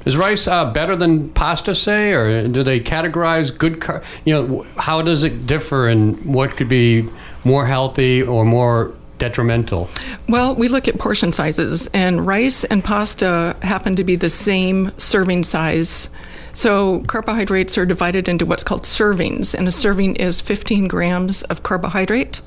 Is 0.06 0.18
rice 0.18 0.48
uh, 0.48 0.72
better 0.72 0.96
than 0.96 1.30
pasta, 1.30 1.76
say, 1.76 2.12
or 2.12 2.48
do 2.48 2.64
they 2.64 2.80
categorize 2.80 3.56
good? 3.56 3.80
Car- 3.80 4.02
you 4.26 4.34
know, 4.34 4.66
how 4.76 5.04
does 5.04 5.22
it 5.24 5.46
differ, 5.46 5.88
and 5.88 6.20
what 6.26 6.58
could 6.58 6.70
be 6.70 7.08
more 7.44 7.66
healthy 7.66 8.22
or 8.22 8.46
more 8.46 8.94
detrimental? 9.18 9.88
Well, 10.28 10.56
we 10.56 10.68
look 10.68 10.88
at 10.88 10.98
portion 10.98 11.32
sizes, 11.32 11.88
and 11.94 12.26
rice 12.26 12.64
and 12.64 12.84
pasta 12.84 13.56
happen 13.62 13.96
to 13.96 14.04
be 14.04 14.16
the 14.16 14.30
same 14.30 14.92
serving 14.98 15.44
size. 15.44 16.10
So, 16.54 17.02
carbohydrates 17.02 17.78
are 17.78 17.86
divided 17.86 18.28
into 18.28 18.46
what's 18.46 18.64
called 18.64 18.84
servings, 18.84 19.54
and 19.54 19.68
a 19.68 19.72
serving 19.72 20.16
is 20.18 20.42
15 20.42 20.88
grams 20.88 21.44
of 21.44 21.64
carbohydrate. 21.64 22.42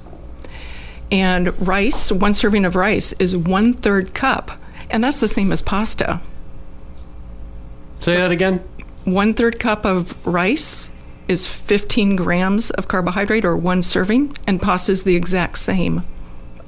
And 1.11 1.59
rice, 1.67 2.11
one 2.11 2.35
serving 2.35 2.65
of 2.65 2.75
rice, 2.75 3.13
is 3.15 3.37
one 3.37 3.73
third 3.73 4.13
cup, 4.13 4.51
and 4.91 5.03
that's 5.03 5.21
the 5.21 5.29
same 5.29 5.53
as 5.53 5.63
pasta. 5.63 6.21
Say 8.01 8.17
that 8.17 8.33
again. 8.33 8.63
One 9.05 9.33
third 9.33 9.59
cup 9.59 9.87
of 9.87 10.15
rice 10.27 10.91
is 11.29 11.47
15 11.47 12.17
grams 12.17 12.71
of 12.71 12.89
carbohydrate, 12.89 13.45
or 13.45 13.57
one 13.57 13.83
serving, 13.83 14.37
and 14.47 14.61
pasta 14.61 14.93
is 14.93 15.05
the 15.05 15.17
exact 15.17 15.59
same 15.59 16.05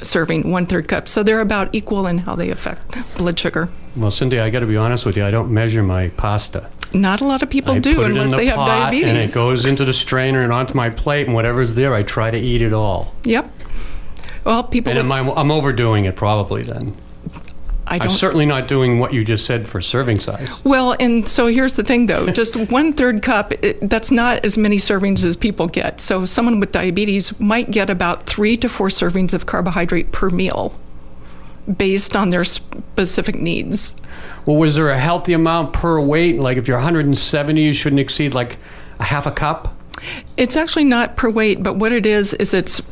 serving, 0.03 0.51
one 0.51 0.67
third 0.67 0.89
cup. 0.89 1.09
So 1.09 1.23
they're 1.23 1.41
about 1.41 1.75
equal 1.75 2.07
in 2.07 2.19
how 2.19 2.37
they 2.37 2.51
affect 2.51 3.17
blood 3.17 3.39
sugar. 3.39 3.69
Well, 3.97 4.11
Cindy, 4.11 4.39
I 4.39 4.51
got 4.51 4.61
to 4.61 4.67
be 4.67 4.77
honest 4.77 5.07
with 5.07 5.17
you. 5.17 5.25
I 5.25 5.31
don't 5.31 5.51
measure 5.51 5.83
my 5.83 6.09
pasta. 6.11 6.71
Not 6.93 7.21
a 7.21 7.25
lot 7.25 7.43
of 7.43 7.51
people 7.51 7.75
I 7.75 7.79
do 7.79 8.03
unless 8.03 8.31
the 8.31 8.37
they 8.37 8.47
have 8.47 8.59
diabetes. 8.59 9.09
and 9.09 9.19
it 9.19 9.35
goes 9.35 9.65
into 9.65 9.85
the 9.85 9.93
strainer 9.93 10.43
and 10.43 10.53
onto 10.53 10.75
my 10.75 10.91
plate, 10.91 11.27
and 11.27 11.35
whatever's 11.35 11.75
there, 11.75 11.95
I 11.95 12.03
try 12.03 12.31
to 12.31 12.39
eat 12.39 12.63
it 12.63 12.73
all. 12.73 13.15
Yep. 13.25 13.51
Well, 14.45 14.63
people. 14.63 14.93
And 14.97 15.09
Would, 15.09 15.15
I, 15.15 15.41
I'm 15.41 15.51
overdoing 15.51 16.05
it 16.05 16.17
probably 16.17 16.63
then. 16.63 16.95
I 17.89 17.99
I'm 18.01 18.09
certainly 18.09 18.47
not 18.47 18.67
doing 18.67 18.99
what 18.99 19.13
you 19.13 19.25
just 19.25 19.47
said 19.47 19.67
for 19.67 19.81
serving 19.81 20.19
size. 20.19 20.63
Well, 20.65 20.97
and 20.99 21.27
so 21.27 21.47
here's 21.47 21.75
the 21.75 21.85
thing, 21.85 22.07
though. 22.07 22.29
Just 22.31 22.57
one 22.71 22.93
third 22.93 23.23
cup. 23.23 23.53
It, 23.65 23.89
that's 23.89 24.11
not 24.11 24.45
as 24.45 24.59
many 24.59 24.77
servings 24.77 25.23
as 25.25 25.37
people 25.37 25.69
get. 25.69 26.01
So 26.01 26.25
someone 26.25 26.59
with 26.59 26.73
diabetes 26.73 27.39
might 27.39 27.71
get 27.71 27.89
about 27.89 28.27
three 28.27 28.57
to 28.57 28.69
four 28.69 28.89
servings 28.89 29.33
of 29.33 29.47
carbohydrate 29.47 30.11
per 30.11 30.31
meal, 30.31 30.75
based 31.77 32.17
on 32.17 32.31
their 32.31 32.45
specific 32.45 33.37
needs. 33.37 33.97
Well, 34.47 34.57
was 34.57 34.75
there 34.75 34.91
a 34.91 34.99
healthy 34.99 35.33
amount 35.33 35.73
per 35.73 36.01
weight? 36.01 36.41
Like 36.41 36.57
if 36.57 36.67
you're 36.67 36.77
170, 36.79 37.63
you 37.63 37.73
shouldn't 37.73 38.01
exceed 38.01 38.35
like 38.35 38.59
a 38.99 39.05
half 39.05 39.27
a 39.27 39.33
cup? 39.33 39.75
It's 40.37 40.57
actually 40.57 40.85
not 40.85 41.17
per 41.17 41.31
weight, 41.31 41.63
but 41.63 41.77
what 41.77 41.93
it 41.93 42.05
is 42.05 42.35
is 42.35 42.53
it's 42.53 42.83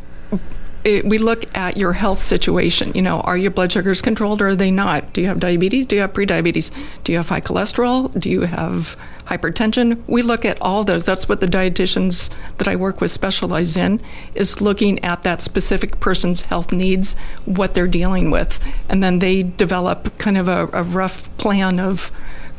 it, 0.84 1.04
we 1.04 1.18
look 1.18 1.44
at 1.56 1.76
your 1.76 1.94
health 1.94 2.18
situation. 2.18 2.92
You 2.94 3.02
know, 3.02 3.20
are 3.20 3.36
your 3.36 3.50
blood 3.50 3.72
sugars 3.72 4.02
controlled 4.02 4.42
or 4.42 4.48
are 4.48 4.56
they 4.56 4.70
not? 4.70 5.12
Do 5.12 5.20
you 5.22 5.28
have 5.28 5.40
diabetes? 5.40 5.86
Do 5.86 5.96
you 5.96 6.02
have 6.02 6.12
prediabetes? 6.12 6.70
Do 7.02 7.12
you 7.12 7.18
have 7.18 7.30
high 7.30 7.40
cholesterol? 7.40 8.18
Do 8.18 8.28
you 8.28 8.42
have 8.42 8.96
hypertension? 9.26 10.02
We 10.06 10.22
look 10.22 10.44
at 10.44 10.60
all 10.60 10.84
those. 10.84 11.04
That's 11.04 11.28
what 11.28 11.40
the 11.40 11.46
dietitians 11.46 12.30
that 12.58 12.68
I 12.68 12.76
work 12.76 13.00
with 13.00 13.10
specialize 13.10 13.76
in 13.76 14.00
is 14.34 14.60
looking 14.60 15.02
at 15.02 15.22
that 15.22 15.40
specific 15.40 16.00
person's 16.00 16.42
health 16.42 16.72
needs, 16.72 17.16
what 17.46 17.74
they're 17.74 17.88
dealing 17.88 18.30
with, 18.30 18.62
and 18.88 19.02
then 19.02 19.20
they 19.20 19.42
develop 19.42 20.16
kind 20.18 20.36
of 20.36 20.48
a, 20.48 20.68
a 20.72 20.82
rough 20.82 21.34
plan 21.38 21.80
of 21.80 22.12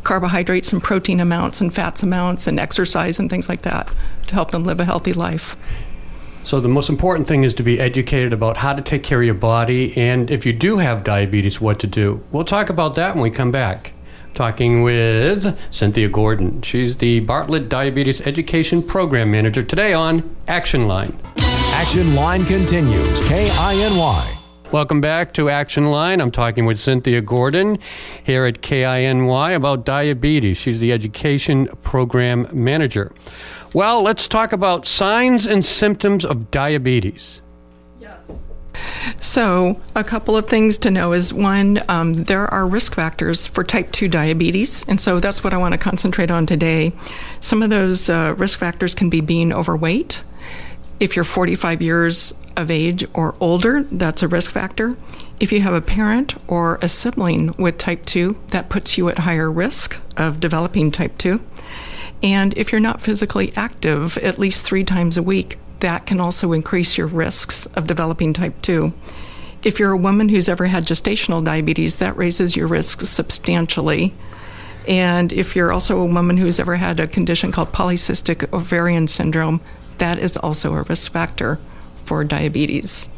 carbohydrates 0.03 0.71
and 0.71 0.83
protein 0.83 1.19
amounts 1.19 1.59
and 1.59 1.73
fats 1.73 2.03
amounts 2.03 2.47
and 2.47 2.59
exercise 2.59 3.19
and 3.19 3.29
things 3.29 3.49
like 3.49 3.63
that 3.63 3.89
to 4.27 4.35
help 4.35 4.51
them 4.51 4.63
live 4.63 4.79
a 4.79 4.85
healthy 4.85 5.13
life. 5.13 5.55
So 6.45 6.59
the 6.59 6.69
most 6.69 6.89
important 6.89 7.27
thing 7.27 7.43
is 7.43 7.55
to 7.55 7.63
be 7.63 7.79
educated 7.79 8.31
about 8.31 8.57
how 8.57 8.73
to 8.73 8.81
take 8.83 9.01
care 9.01 9.17
of 9.17 9.25
your 9.25 9.33
body 9.33 9.97
and 9.97 10.29
if 10.29 10.45
you 10.45 10.53
do 10.53 10.77
have 10.77 11.03
diabetes, 11.03 11.59
what 11.59 11.79
to 11.79 11.87
do. 11.87 12.23
We'll 12.31 12.45
talk 12.45 12.69
about 12.69 12.93
that 12.95 13.15
when 13.15 13.23
we 13.23 13.31
come 13.31 13.51
back. 13.51 13.93
Talking 14.35 14.83
with 14.83 15.57
Cynthia 15.71 16.07
Gordon. 16.07 16.61
She's 16.61 16.97
the 16.97 17.21
Bartlett 17.21 17.67
Diabetes 17.67 18.21
Education 18.27 18.83
Program 18.83 19.31
Manager 19.31 19.63
today 19.63 19.93
on 19.93 20.35
Action 20.47 20.87
Line. 20.87 21.19
Action 21.71 22.13
Line 22.13 22.45
continues. 22.45 23.27
KINY. 23.27 24.37
Welcome 24.71 25.01
back 25.01 25.33
to 25.33 25.49
Action 25.49 25.85
Line. 25.85 26.21
I'm 26.21 26.31
talking 26.31 26.67
with 26.67 26.77
Cynthia 26.77 27.21
Gordon 27.21 27.79
here 28.23 28.45
at 28.45 28.61
KINY 28.61 29.55
about 29.55 29.83
diabetes. 29.83 30.57
She's 30.57 30.79
the 30.79 30.91
Education 30.91 31.69
Program 31.81 32.47
Manager. 32.51 33.11
Well, 33.75 34.03
let's 34.03 34.29
talk 34.29 34.53
about 34.53 34.85
signs 34.85 35.45
and 35.45 35.65
symptoms 35.65 36.23
of 36.23 36.49
diabetes. 36.49 37.41
Yes. 37.99 38.45
So, 39.19 39.81
a 39.93 40.01
couple 40.01 40.37
of 40.37 40.47
things 40.47 40.77
to 40.77 40.89
know 40.89 41.11
is 41.11 41.33
one, 41.33 41.83
um, 41.89 42.23
there 42.23 42.47
are 42.53 42.65
risk 42.65 42.95
factors 42.95 43.47
for 43.47 43.65
type 43.65 43.91
2 43.91 44.07
diabetes, 44.07 44.87
and 44.87 45.01
so 45.01 45.19
that's 45.19 45.43
what 45.43 45.53
I 45.53 45.57
want 45.57 45.73
to 45.73 45.77
concentrate 45.77 46.31
on 46.31 46.45
today. 46.45 46.93
Some 47.41 47.61
of 47.61 47.69
those 47.69 48.09
uh, 48.09 48.33
risk 48.37 48.59
factors 48.59 48.95
can 48.95 49.09
be 49.09 49.19
being 49.19 49.51
overweight, 49.51 50.23
If 51.01 51.17
you're 51.17 51.25
45 51.25 51.81
years 51.81 52.33
of 52.55 52.71
age 52.71 53.05
or 53.13 53.35
older, 53.41 53.83
that's 53.91 54.23
a 54.23 54.29
risk 54.29 54.51
factor. 54.51 54.95
If 55.41 55.51
you 55.51 55.59
have 55.59 55.73
a 55.73 55.81
parent 55.81 56.35
or 56.47 56.79
a 56.81 56.87
sibling 56.87 57.53
with 57.57 57.77
type 57.77 58.05
2, 58.05 58.37
that 58.51 58.69
puts 58.69 58.97
you 58.97 59.09
at 59.09 59.17
higher 59.17 59.51
risk 59.51 59.99
of 60.15 60.39
developing 60.39 60.91
type 60.91 61.17
2. 61.17 61.41
And 62.23 62.57
if 62.57 62.71
you're 62.71 62.81
not 62.81 63.01
physically 63.01 63.53
active 63.55 64.17
at 64.19 64.39
least 64.39 64.65
three 64.65 64.83
times 64.83 65.17
a 65.17 65.23
week, 65.23 65.57
that 65.79 66.05
can 66.05 66.19
also 66.19 66.53
increase 66.53 66.97
your 66.97 67.07
risks 67.07 67.65
of 67.67 67.87
developing 67.87 68.33
type 68.33 68.61
2. 68.61 68.93
If 69.63 69.79
you're 69.79 69.91
a 69.91 69.97
woman 69.97 70.29
who's 70.29 70.47
ever 70.47 70.67
had 70.67 70.85
gestational 70.85 71.43
diabetes, 71.43 71.97
that 71.97 72.15
raises 72.17 72.55
your 72.55 72.67
risks 72.67 73.09
substantially. 73.09 74.13
And 74.87 75.33
if 75.33 75.55
you're 75.55 75.71
also 75.71 75.99
a 75.99 76.05
woman 76.05 76.37
who's 76.37 76.59
ever 76.59 76.75
had 76.75 76.99
a 76.99 77.07
condition 77.07 77.51
called 77.51 77.71
polycystic 77.71 78.51
ovarian 78.53 79.07
syndrome, 79.07 79.61
that 79.97 80.19
is 80.19 80.37
also 80.37 80.73
a 80.75 80.83
risk 80.83 81.11
factor 81.11 81.59
for 82.03 82.23
diabetes. 82.23 83.09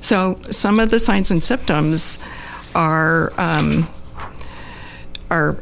So, 0.00 0.38
some 0.50 0.80
of 0.80 0.90
the 0.90 0.98
signs 0.98 1.30
and 1.30 1.42
symptoms 1.42 2.18
are 2.74 3.32
um, 3.38 3.88
are 5.30 5.58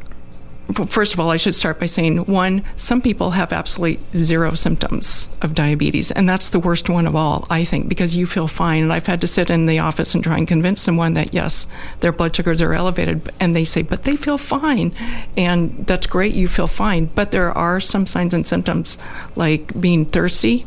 first 0.87 1.13
of 1.13 1.19
all, 1.19 1.29
I 1.29 1.37
should 1.37 1.55
start 1.55 1.79
by 1.79 1.85
saying 1.85 2.25
one, 2.25 2.63
some 2.75 3.01
people 3.01 3.31
have 3.31 3.53
absolutely 3.53 4.03
zero 4.15 4.55
symptoms 4.55 5.29
of 5.41 5.53
diabetes, 5.53 6.11
and 6.11 6.27
that's 6.27 6.49
the 6.49 6.59
worst 6.59 6.89
one 6.89 7.05
of 7.05 7.15
all, 7.15 7.45
I 7.49 7.63
think, 7.63 7.87
because 7.87 8.15
you 8.15 8.25
feel 8.25 8.47
fine. 8.47 8.83
And 8.83 8.91
I've 8.91 9.05
had 9.05 9.21
to 9.21 9.27
sit 9.27 9.49
in 9.49 9.67
the 9.67 9.79
office 9.79 10.15
and 10.15 10.23
try 10.23 10.37
and 10.37 10.47
convince 10.47 10.81
someone 10.81 11.13
that 11.13 11.33
yes, 11.33 11.67
their 11.99 12.11
blood 12.11 12.35
sugars 12.35 12.61
are 12.61 12.73
elevated, 12.73 13.31
and 13.39 13.55
they 13.55 13.63
say, 13.63 13.83
but 13.83 14.03
they 14.03 14.15
feel 14.15 14.37
fine. 14.37 14.91
And 15.37 15.85
that's 15.85 16.07
great, 16.07 16.33
you 16.33 16.47
feel 16.47 16.67
fine. 16.67 17.05
But 17.13 17.31
there 17.31 17.51
are 17.51 17.79
some 17.79 18.07
signs 18.07 18.33
and 18.33 18.47
symptoms 18.47 18.97
like 19.35 19.79
being 19.79 20.05
thirsty, 20.05 20.65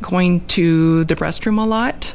going 0.00 0.46
to 0.48 1.04
the 1.04 1.16
restroom 1.16 1.60
a 1.60 1.66
lot, 1.66 2.14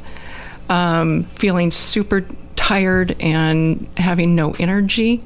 um, 0.69 1.25
feeling 1.25 1.71
super 1.71 2.25
tired 2.55 3.15
and 3.19 3.87
having 3.97 4.35
no 4.35 4.53
energy 4.59 5.23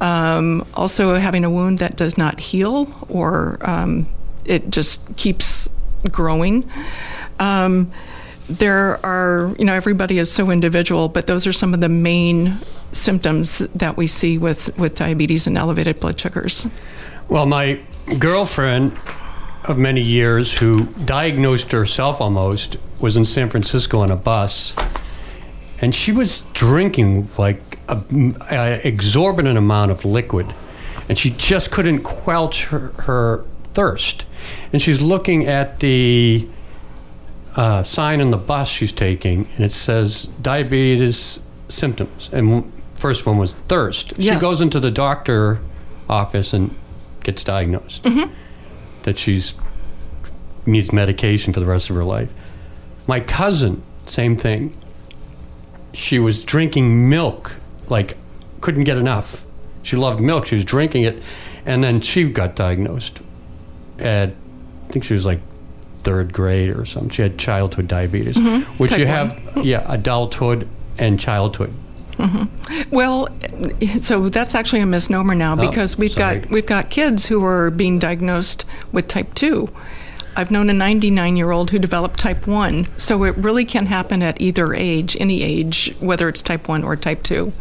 um, 0.00 0.66
also, 0.74 1.14
having 1.16 1.44
a 1.44 1.50
wound 1.50 1.78
that 1.78 1.96
does 1.96 2.16
not 2.16 2.40
heal 2.40 3.06
or 3.08 3.58
um, 3.60 4.08
it 4.44 4.70
just 4.70 5.16
keeps 5.16 5.68
growing. 6.10 6.68
Um, 7.38 7.90
there 8.48 9.04
are, 9.04 9.54
you 9.58 9.64
know, 9.64 9.74
everybody 9.74 10.18
is 10.18 10.32
so 10.32 10.50
individual, 10.50 11.08
but 11.08 11.26
those 11.26 11.46
are 11.46 11.52
some 11.52 11.74
of 11.74 11.80
the 11.80 11.88
main 11.88 12.58
symptoms 12.92 13.58
that 13.58 13.96
we 13.96 14.06
see 14.06 14.38
with, 14.38 14.76
with 14.76 14.96
diabetes 14.96 15.46
and 15.46 15.56
elevated 15.56 16.00
blood 16.00 16.18
sugars. 16.18 16.66
Well, 17.28 17.46
my 17.46 17.80
girlfriend 18.18 18.96
of 19.64 19.78
many 19.78 20.00
years, 20.00 20.52
who 20.54 20.84
diagnosed 21.04 21.70
herself 21.70 22.20
almost, 22.20 22.76
was 22.98 23.16
in 23.16 23.24
San 23.24 23.50
Francisco 23.50 24.00
on 24.00 24.10
a 24.10 24.16
bus, 24.16 24.74
and 25.80 25.94
she 25.94 26.12
was 26.12 26.42
drinking 26.52 27.28
like 27.38 27.78
a, 27.88 28.86
exorbitant 28.86 29.56
amount 29.56 29.90
of 29.90 30.04
liquid, 30.04 30.54
and 31.08 31.18
she 31.18 31.30
just 31.30 31.70
couldn't 31.70 32.02
quelch 32.02 32.64
her, 32.66 32.88
her 32.98 33.44
thirst. 33.64 34.24
And 34.72 34.80
she's 34.80 35.00
looking 35.00 35.46
at 35.46 35.80
the 35.80 36.48
uh, 37.56 37.82
sign 37.82 38.20
on 38.20 38.30
the 38.30 38.36
bus 38.36 38.68
she's 38.68 38.92
taking, 38.92 39.48
and 39.56 39.64
it 39.64 39.72
says 39.72 40.26
diabetes 40.40 41.40
symptoms. 41.68 42.30
And 42.32 42.72
first 42.94 43.26
one 43.26 43.38
was 43.38 43.54
thirst. 43.68 44.12
Yes. 44.16 44.36
She 44.36 44.40
goes 44.40 44.60
into 44.60 44.80
the 44.80 44.90
doctor 44.90 45.60
office 46.08 46.52
and 46.52 46.74
gets 47.22 47.44
diagnosed 47.44 48.02
mm-hmm. 48.02 48.32
that 49.04 49.18
she's 49.18 49.54
needs 50.66 50.92
medication 50.92 51.52
for 51.52 51.60
the 51.60 51.66
rest 51.66 51.90
of 51.90 51.96
her 51.96 52.04
life. 52.04 52.30
My 53.06 53.20
cousin, 53.20 53.82
same 54.06 54.36
thing. 54.36 54.76
She 55.92 56.18
was 56.18 56.44
drinking 56.44 57.08
milk 57.08 57.52
like 57.88 58.16
couldn't 58.60 58.84
get 58.84 58.96
enough. 58.96 59.44
She 59.82 59.96
loved 59.96 60.20
milk. 60.20 60.46
She 60.46 60.54
was 60.54 60.64
drinking 60.64 61.04
it, 61.04 61.22
and 61.64 61.82
then 61.82 62.00
she 62.00 62.24
got 62.30 62.54
diagnosed. 62.54 63.20
At 63.98 64.30
I 64.30 64.92
think 64.92 65.04
she 65.04 65.14
was 65.14 65.24
like 65.26 65.40
third 66.02 66.32
grade 66.32 66.70
or 66.70 66.84
something. 66.84 67.10
She 67.10 67.22
had 67.22 67.38
childhood 67.38 67.88
diabetes, 67.88 68.36
mm-hmm. 68.36 68.62
which 68.78 68.90
Type 68.90 69.00
you 69.00 69.06
one. 69.06 69.14
have, 69.30 69.64
yeah, 69.64 69.84
adulthood 69.88 70.68
and 70.98 71.18
childhood. 71.18 71.72
Mm-hmm. 72.18 72.94
Well, 72.94 73.28
so 74.00 74.28
that's 74.28 74.54
actually 74.54 74.80
a 74.80 74.86
misnomer 74.86 75.34
now 75.34 75.54
Oh, 75.54 75.68
because 75.68 75.96
we've 75.96 76.12
sorry. 76.12 76.40
got 76.40 76.50
we've 76.50 76.66
got 76.66 76.90
kids 76.90 77.26
who 77.26 77.42
are 77.44 77.70
being 77.70 77.98
diagnosed 77.98 78.64
with 78.92 79.08
type 79.08 79.34
two. 79.34 79.68
I've 80.36 80.50
known 80.50 80.70
a 80.70 80.72
99 80.72 81.36
year 81.36 81.50
old 81.50 81.70
who 81.70 81.78
developed 81.78 82.18
type 82.18 82.46
1. 82.46 82.86
So 82.96 83.24
it 83.24 83.36
really 83.36 83.64
can 83.64 83.86
happen 83.86 84.22
at 84.22 84.40
either 84.40 84.74
age, 84.74 85.16
any 85.20 85.42
age, 85.42 85.94
whether 86.00 86.28
it's 86.28 86.42
type 86.42 86.68
1 86.68 86.84
or 86.84 86.96
type 86.96 87.22
2. 87.22 87.52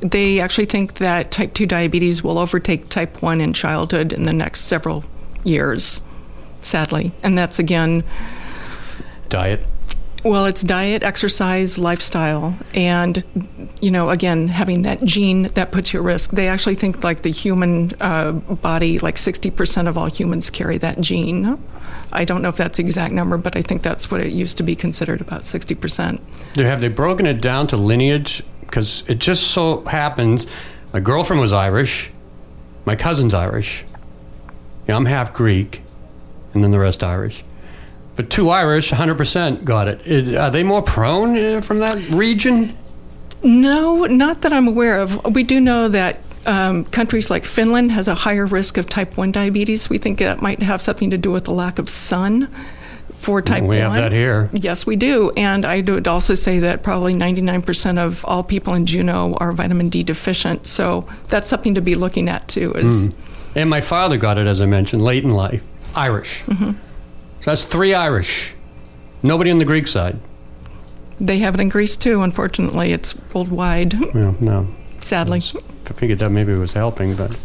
They 0.00 0.40
actually 0.40 0.66
think 0.66 0.94
that 0.94 1.30
type 1.30 1.54
2 1.54 1.66
diabetes 1.66 2.22
will 2.22 2.38
overtake 2.38 2.88
type 2.88 3.22
1 3.22 3.40
in 3.40 3.52
childhood 3.52 4.12
in 4.12 4.24
the 4.24 4.32
next 4.32 4.62
several 4.62 5.04
years, 5.44 6.00
sadly. 6.62 7.12
And 7.22 7.36
that's 7.36 7.58
again, 7.58 8.04
Diet. 9.28 9.64
well, 10.24 10.46
it's 10.46 10.62
diet, 10.62 11.02
exercise, 11.02 11.78
lifestyle, 11.78 12.56
and 12.74 13.24
you 13.80 13.90
know, 13.90 14.10
again, 14.10 14.48
having 14.48 14.82
that 14.82 15.02
gene 15.04 15.44
that 15.54 15.72
puts 15.72 15.92
you 15.92 16.00
at 16.00 16.04
risk. 16.04 16.30
They 16.30 16.48
actually 16.48 16.74
think 16.74 17.04
like 17.04 17.22
the 17.22 17.30
human 17.30 17.92
uh, 18.00 18.32
body, 18.32 18.98
like 18.98 19.18
sixty 19.18 19.50
percent 19.50 19.88
of 19.88 19.98
all 19.98 20.06
humans 20.06 20.50
carry 20.50 20.78
that 20.78 21.00
gene. 21.00 21.58
I 22.12 22.24
don't 22.24 22.42
know 22.42 22.48
if 22.48 22.56
that's 22.56 22.78
the 22.78 22.84
exact 22.84 23.12
number, 23.12 23.36
but 23.36 23.56
I 23.56 23.62
think 23.62 23.82
that's 23.82 24.10
what 24.10 24.20
it 24.20 24.32
used 24.32 24.56
to 24.58 24.62
be 24.62 24.74
considered 24.74 25.20
about 25.20 25.44
sixty 25.44 25.74
percent. 25.74 26.22
Have 26.56 26.80
they 26.80 26.88
broken 26.88 27.26
it 27.26 27.40
down 27.40 27.66
to 27.68 27.76
lineage? 27.76 28.42
Because 28.60 29.02
it 29.08 29.18
just 29.18 29.48
so 29.48 29.82
happens 29.84 30.46
my 30.92 31.00
girlfriend 31.00 31.40
was 31.40 31.52
Irish, 31.52 32.10
my 32.86 32.96
cousin's 32.96 33.34
Irish. 33.34 33.84
Yeah, 34.86 34.96
I'm 34.96 35.04
half 35.04 35.34
Greek, 35.34 35.82
and 36.54 36.64
then 36.64 36.70
the 36.70 36.78
rest 36.78 37.04
Irish. 37.04 37.44
But 38.16 38.30
two 38.30 38.50
Irish, 38.50 38.90
100% 38.90 39.64
got 39.64 39.86
it. 39.86 40.00
Is, 40.06 40.32
are 40.32 40.50
they 40.50 40.62
more 40.62 40.82
prone 40.82 41.36
uh, 41.36 41.60
from 41.60 41.80
that 41.80 42.08
region? 42.08 42.76
No, 43.42 44.06
not 44.06 44.40
that 44.40 44.52
I'm 44.52 44.66
aware 44.66 44.98
of. 44.98 45.34
We 45.34 45.42
do 45.42 45.60
know 45.60 45.88
that 45.88 46.20
um, 46.48 46.84
countries 46.84 47.30
like 47.30 47.44
Finland 47.44 47.92
has 47.92 48.08
a 48.08 48.14
higher 48.14 48.46
risk 48.46 48.76
of 48.78 48.86
type 48.86 49.16
1 49.16 49.32
diabetes. 49.32 49.88
We 49.90 49.98
think 49.98 50.18
that 50.18 50.40
might 50.42 50.62
have 50.62 50.80
something 50.82 51.10
to 51.10 51.18
do 51.18 51.30
with 51.30 51.44
the 51.44 51.52
lack 51.54 51.78
of 51.78 51.88
sun 51.88 52.48
for 53.12 53.42
type 53.42 53.62
we 53.62 53.76
1. 53.76 53.78
have 53.78 53.92
that 53.94 54.12
here. 54.12 54.48
Yes, 54.52 54.86
we 54.86 54.96
do. 54.96 55.30
And 55.36 55.64
I 55.64 55.80
would 55.80 56.08
also 56.08 56.34
say 56.34 56.60
that 56.60 56.82
probably 56.82 57.14
99% 57.14 57.98
of 57.98 58.24
all 58.24 58.42
people 58.42 58.74
in 58.74 58.86
Juneau 58.86 59.34
are 59.40 59.52
vitamin 59.52 59.88
D 59.88 60.02
deficient. 60.02 60.66
So 60.66 61.06
that's 61.28 61.48
something 61.48 61.74
to 61.74 61.80
be 61.80 61.94
looking 61.94 62.28
at 62.28 62.48
too. 62.48 62.72
Is 62.74 63.12
And 63.54 63.68
my 63.68 63.80
father 63.80 64.16
got 64.16 64.38
it, 64.38 64.46
as 64.46 64.60
I 64.60 64.66
mentioned, 64.66 65.02
late 65.04 65.24
in 65.24 65.30
life. 65.30 65.64
Irish. 65.94 66.42
So 66.48 66.74
that's 67.42 67.64
three 67.64 67.92
Irish. 67.94 68.54
Nobody 69.22 69.50
on 69.50 69.58
the 69.58 69.64
Greek 69.64 69.86
side. 69.88 70.18
they 71.20 71.38
have 71.40 71.54
it 71.54 71.60
in 71.60 71.68
Greece 71.68 71.96
too. 71.96 72.22
Unfortunately, 72.22 72.92
it's 72.92 73.16
worldwide. 73.34 73.94
Well, 74.14 74.36
no. 74.40 74.68
Sadly, 75.00 75.42
I 75.86 75.92
figured 75.94 76.18
that 76.18 76.30
maybe 76.30 76.52
it 76.52 76.58
was 76.58 76.72
helping, 76.72 77.14
but. 77.14 77.36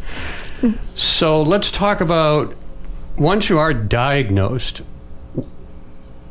So 0.95 1.41
let's 1.41 1.71
talk 1.71 2.01
about 2.01 2.55
once 3.17 3.49
you 3.49 3.59
are 3.59 3.73
diagnosed. 3.73 4.81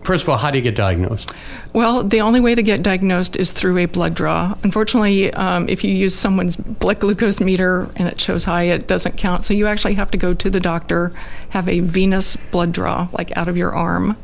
First 0.05 0.25
of 0.25 0.31
all, 0.31 0.37
how 0.37 0.51
do 0.51 0.59
you 0.59 0.65
get 0.65 0.75
diagnosed? 0.75 1.33
Well, 1.73 2.03
the 2.03 2.23
only 2.23 2.41
way 2.41 2.57
to 2.57 2.63
get 2.63 2.83
diagnosed 2.83 3.37
is 3.37 3.53
through 3.53 3.79
a 3.79 3.87
blood 3.87 4.15
draw. 4.15 4.57
Unfortunately, 4.65 5.33
um, 5.35 5.69
if 5.69 5.85
you 5.85 5.95
use 5.95 6.15
someone's 6.15 6.57
blood 6.57 6.99
glucose 6.99 7.41
meter 7.41 7.89
and 7.95 8.09
it 8.09 8.21
shows 8.21 8.43
high, 8.45 8.65
it 8.65 8.89
doesn't 8.89 9.17
count. 9.17 9.45
So 9.45 9.55
you 9.55 9.69
actually 9.69 9.95
have 9.95 10.11
to 10.11 10.19
go 10.19 10.35
to 10.35 10.51
the 10.51 10.59
doctor, 10.59 11.13
have 11.51 11.69
a 11.69 11.81
venous 11.81 12.35
blood 12.35 12.73
draw, 12.73 13.09
like 13.13 13.37
out 13.37 13.49
of 13.49 13.57
your 13.57 13.73
arm, 13.73 14.17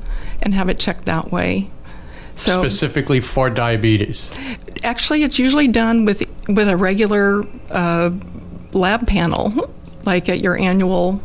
and 0.42 0.52
have 0.54 0.68
it 0.68 0.80
checked 0.80 1.04
that 1.04 1.30
way. 1.30 1.70
So 2.38 2.60
Specifically 2.62 3.18
for 3.18 3.50
diabetes. 3.50 4.30
actually, 4.84 5.24
it's 5.24 5.40
usually 5.40 5.66
done 5.66 6.04
with 6.04 6.22
with 6.48 6.68
a 6.68 6.76
regular 6.76 7.42
uh, 7.68 8.10
lab 8.72 9.08
panel, 9.08 9.74
like 10.04 10.28
at 10.28 10.40
your 10.40 10.56
annual. 10.56 11.20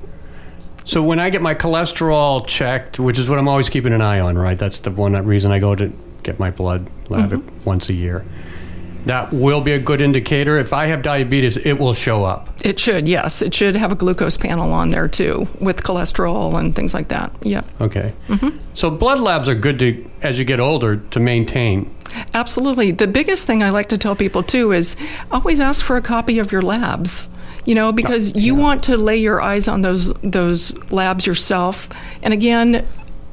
So 0.85 1.03
when 1.03 1.19
I 1.19 1.29
get 1.29 1.41
my 1.43 1.53
cholesterol 1.53 2.45
checked, 2.47 2.99
which 2.99 3.19
is 3.19 3.29
what 3.29 3.37
I'm 3.37 3.47
always 3.47 3.69
keeping 3.69 3.93
an 3.93 4.01
eye 4.01 4.19
on, 4.19 4.37
right? 4.37 4.57
That's 4.57 4.79
the 4.79 4.89
one 4.89 5.13
reason 5.25 5.51
I 5.51 5.59
go 5.59 5.75
to 5.75 5.93
get 6.23 6.39
my 6.39 6.49
blood 6.49 6.89
lab 7.09 7.43
once 7.63 7.89
a 7.89 7.93
year. 7.93 8.25
That 9.05 9.33
will 9.33 9.61
be 9.61 9.73
a 9.73 9.79
good 9.79 10.01
indicator. 10.01 10.57
If 10.57 10.73
I 10.73 10.87
have 10.87 11.01
diabetes, 11.01 11.57
it 11.57 11.73
will 11.73 11.93
show 11.93 12.23
up. 12.23 12.49
It 12.63 12.79
should, 12.79 13.07
yes, 13.07 13.41
it 13.41 13.53
should 13.53 13.75
have 13.75 13.91
a 13.91 13.95
glucose 13.95 14.37
panel 14.37 14.71
on 14.71 14.91
there 14.91 15.07
too, 15.07 15.47
with 15.59 15.83
cholesterol 15.83 16.57
and 16.57 16.75
things 16.75 16.93
like 16.93 17.09
that. 17.09 17.33
Yep. 17.41 17.65
Okay. 17.81 18.13
Mm-hmm. 18.27 18.57
So 18.73 18.89
blood 18.89 19.19
labs 19.19 19.49
are 19.49 19.55
good 19.55 19.79
to, 19.79 20.09
as 20.21 20.39
you 20.39 20.45
get 20.45 20.59
older, 20.59 20.97
to 20.97 21.19
maintain. 21.19 21.93
Absolutely. 22.33 22.91
The 22.91 23.07
biggest 23.07 23.47
thing 23.47 23.63
I 23.63 23.71
like 23.71 23.89
to 23.89 23.97
tell 23.97 24.15
people 24.15 24.43
too 24.43 24.71
is 24.71 24.95
always 25.31 25.59
ask 25.59 25.83
for 25.83 25.97
a 25.97 26.01
copy 26.01 26.39
of 26.39 26.51
your 26.51 26.61
labs. 26.61 27.27
You 27.65 27.75
know, 27.75 27.93
because 27.93 28.35
you 28.35 28.55
want 28.55 28.83
to 28.83 28.97
lay 28.97 29.15
your 29.15 29.41
eyes 29.41 29.69
on 29.69 29.83
those 29.83 30.11
those 30.15 30.75
labs 30.91 31.25
yourself. 31.25 31.87
And 32.21 32.33
again, 32.33 32.85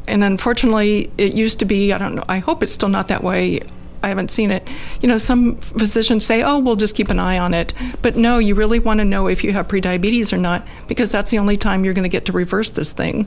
and 0.07 0.23
unfortunately, 0.23 1.11
it 1.19 1.35
used 1.35 1.59
to 1.59 1.65
be. 1.65 1.93
I 1.93 1.99
don't 1.99 2.15
know. 2.15 2.25
I 2.29 2.39
hope 2.39 2.63
it's 2.63 2.71
still 2.71 2.89
not 2.89 3.09
that 3.09 3.25
way. 3.25 3.61
I 4.03 4.09
haven't 4.09 4.31
seen 4.31 4.51
it. 4.51 4.67
You 5.01 5.09
know, 5.09 5.17
some 5.17 5.57
physicians 5.57 6.25
say, 6.25 6.43
"Oh, 6.43 6.59
we'll 6.59 6.77
just 6.77 6.95
keep 6.95 7.11
an 7.11 7.19
eye 7.19 7.39
on 7.39 7.55
it," 7.55 7.73
but 8.03 8.17
no, 8.17 8.39
you 8.39 8.55
really 8.55 8.79
want 8.79 8.99
to 8.99 9.05
know 9.05 9.27
if 9.27 9.45
you 9.45 9.53
have 9.53 9.69
prediabetes 9.69 10.33
or 10.33 10.37
not 10.39 10.67
because 10.89 11.13
that's 11.13 11.31
the 11.31 11.39
only 11.39 11.57
time 11.57 11.85
you're 11.85 11.95
going 11.95 12.05
to 12.05 12.09
get 12.09 12.25
to 12.27 12.33
reverse 12.33 12.71
this 12.71 12.93
thing. 12.93 13.27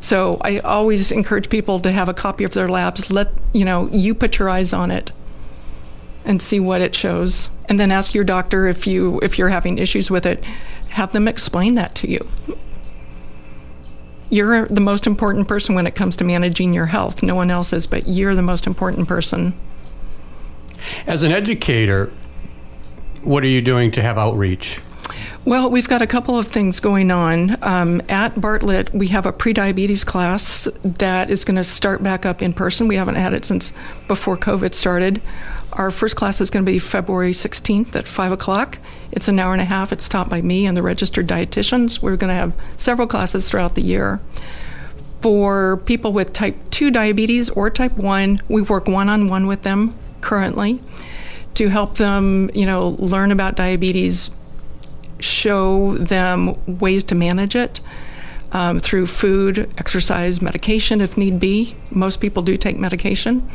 So 0.00 0.38
I 0.42 0.58
always 0.58 1.10
encourage 1.10 1.48
people 1.48 1.78
to 1.80 1.90
have 1.90 2.08
a 2.08 2.14
copy 2.14 2.44
of 2.44 2.52
their 2.52 2.68
labs. 2.68 3.10
Let 3.10 3.32
you 3.52 3.64
know 3.64 3.88
you 3.90 4.14
put 4.14 4.38
your 4.38 4.50
eyes 4.50 4.72
on 4.72 4.90
it 4.90 5.12
and 6.24 6.42
see 6.42 6.60
what 6.60 6.80
it 6.80 6.94
shows, 6.94 7.48
and 7.68 7.80
then 7.80 7.90
ask 7.90 8.14
your 8.14 8.24
doctor 8.24 8.66
if 8.66 8.86
you 8.86 9.18
if 9.22 9.38
you're 9.38 9.48
having 9.48 9.78
issues 9.78 10.10
with 10.10 10.26
it. 10.26 10.44
Have 10.90 11.12
them 11.12 11.28
explain 11.28 11.74
that 11.74 11.94
to 11.96 12.10
you. 12.10 12.28
You're 14.36 14.66
the 14.66 14.82
most 14.82 15.06
important 15.06 15.48
person 15.48 15.74
when 15.74 15.86
it 15.86 15.94
comes 15.94 16.14
to 16.18 16.24
managing 16.24 16.74
your 16.74 16.84
health. 16.84 17.22
No 17.22 17.34
one 17.34 17.50
else 17.50 17.72
is, 17.72 17.86
but 17.86 18.06
you're 18.06 18.34
the 18.34 18.42
most 18.42 18.66
important 18.66 19.08
person. 19.08 19.54
As 21.06 21.22
an 21.22 21.32
educator, 21.32 22.12
what 23.22 23.42
are 23.44 23.48
you 23.48 23.62
doing 23.62 23.90
to 23.92 24.02
have 24.02 24.18
outreach? 24.18 24.78
Well, 25.46 25.70
we've 25.70 25.88
got 25.88 26.02
a 26.02 26.06
couple 26.06 26.38
of 26.38 26.48
things 26.48 26.80
going 26.80 27.10
on. 27.10 27.56
Um, 27.62 28.02
at 28.10 28.38
Bartlett, 28.38 28.92
we 28.92 29.08
have 29.08 29.24
a 29.24 29.32
prediabetes 29.32 30.04
class 30.04 30.68
that 30.84 31.30
is 31.30 31.42
going 31.42 31.56
to 31.56 31.64
start 31.64 32.02
back 32.02 32.26
up 32.26 32.42
in 32.42 32.52
person. 32.52 32.88
We 32.88 32.96
haven't 32.96 33.14
had 33.14 33.32
it 33.32 33.46
since 33.46 33.72
before 34.06 34.36
COVID 34.36 34.74
started. 34.74 35.22
Our 35.76 35.90
first 35.90 36.16
class 36.16 36.40
is 36.40 36.48
going 36.48 36.64
to 36.64 36.72
be 36.72 36.78
February 36.78 37.32
16th 37.32 37.94
at 37.94 38.08
5 38.08 38.32
o'clock. 38.32 38.78
It's 39.12 39.28
an 39.28 39.38
hour 39.38 39.52
and 39.52 39.60
a 39.60 39.66
half. 39.66 39.92
It's 39.92 40.08
taught 40.08 40.30
by 40.30 40.40
me 40.40 40.64
and 40.64 40.74
the 40.74 40.82
registered 40.82 41.26
dietitians. 41.26 42.00
We're 42.00 42.16
going 42.16 42.30
to 42.30 42.34
have 42.34 42.54
several 42.78 43.06
classes 43.06 43.50
throughout 43.50 43.74
the 43.74 43.82
year. 43.82 44.18
For 45.20 45.76
people 45.76 46.14
with 46.14 46.32
type 46.32 46.56
2 46.70 46.90
diabetes 46.90 47.50
or 47.50 47.68
type 47.68 47.92
1, 47.92 48.40
we 48.48 48.62
work 48.62 48.88
one 48.88 49.10
on 49.10 49.28
one 49.28 49.46
with 49.46 49.64
them 49.64 49.94
currently 50.22 50.80
to 51.54 51.68
help 51.68 51.98
them, 51.98 52.50
you 52.54 52.64
know, 52.64 52.96
learn 52.98 53.30
about 53.30 53.54
diabetes, 53.54 54.30
show 55.20 55.98
them 55.98 56.78
ways 56.78 57.04
to 57.04 57.14
manage 57.14 57.54
it 57.54 57.80
um, 58.56 58.80
through 58.80 59.06
food, 59.06 59.70
exercise, 59.76 60.40
medication 60.40 61.02
if 61.02 61.18
need 61.18 61.38
be. 61.38 61.76
Most 61.90 62.22
people 62.22 62.42
do 62.42 62.56
take 62.56 62.78
medication. 62.78 63.46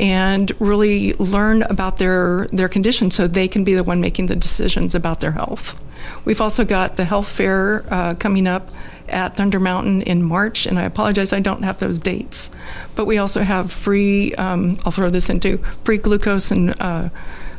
And 0.00 0.50
really 0.58 1.12
learn 1.12 1.62
about 1.62 1.98
their, 1.98 2.48
their 2.50 2.68
condition 2.68 3.12
so 3.12 3.28
they 3.28 3.46
can 3.46 3.62
be 3.62 3.74
the 3.74 3.84
one 3.84 4.00
making 4.00 4.26
the 4.26 4.34
decisions 4.34 4.96
about 4.96 5.20
their 5.20 5.32
health. 5.32 5.80
We've 6.24 6.40
also 6.40 6.64
got 6.64 6.96
the 6.96 7.04
health 7.04 7.28
fair 7.28 7.84
uh, 7.88 8.14
coming 8.14 8.48
up 8.48 8.72
at 9.08 9.36
Thunder 9.36 9.60
Mountain 9.60 10.02
in 10.02 10.24
March, 10.24 10.66
and 10.66 10.76
I 10.76 10.84
apologize 10.84 11.32
I 11.32 11.40
don't 11.40 11.62
have 11.62 11.78
those 11.78 12.00
dates. 12.00 12.50
But 12.96 13.04
we 13.04 13.18
also 13.18 13.42
have 13.42 13.70
free, 13.70 14.34
um, 14.34 14.78
I'll 14.84 14.92
throw 14.92 15.10
this 15.10 15.30
into 15.30 15.58
free 15.84 15.98
glucose 15.98 16.50
and 16.50 16.74
uh, 16.80 17.10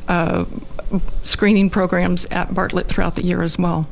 uh, 0.10 0.46
screening 1.24 1.70
programs 1.70 2.26
at 2.26 2.54
Bartlett 2.54 2.88
throughout 2.88 3.16
the 3.16 3.24
year 3.24 3.42
as 3.42 3.58
well. 3.58 3.88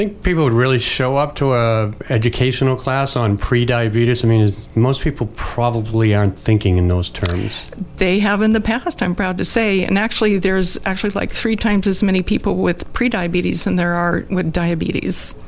Think 0.00 0.22
people 0.22 0.44
would 0.44 0.54
really 0.54 0.78
show 0.78 1.18
up 1.18 1.34
to 1.34 1.52
a 1.52 1.92
educational 2.08 2.74
class 2.74 3.16
on 3.16 3.36
pre-diabetes. 3.36 4.24
I 4.24 4.28
mean, 4.28 4.48
most 4.74 5.02
people 5.02 5.28
probably 5.34 6.14
aren't 6.14 6.38
thinking 6.38 6.78
in 6.78 6.88
those 6.88 7.10
terms. 7.10 7.66
They 7.98 8.18
have 8.20 8.40
in 8.40 8.54
the 8.54 8.62
past, 8.62 9.02
I'm 9.02 9.14
proud 9.14 9.36
to 9.36 9.44
say, 9.44 9.84
and 9.84 9.98
actually, 9.98 10.38
there's 10.38 10.78
actually 10.86 11.10
like 11.10 11.30
three 11.30 11.54
times 11.54 11.86
as 11.86 12.02
many 12.02 12.22
people 12.22 12.56
with 12.56 12.90
pre-diabetes 12.94 13.64
than 13.64 13.76
there 13.76 13.92
are 13.92 14.24
with 14.30 14.54
diabetes. 14.54 15.38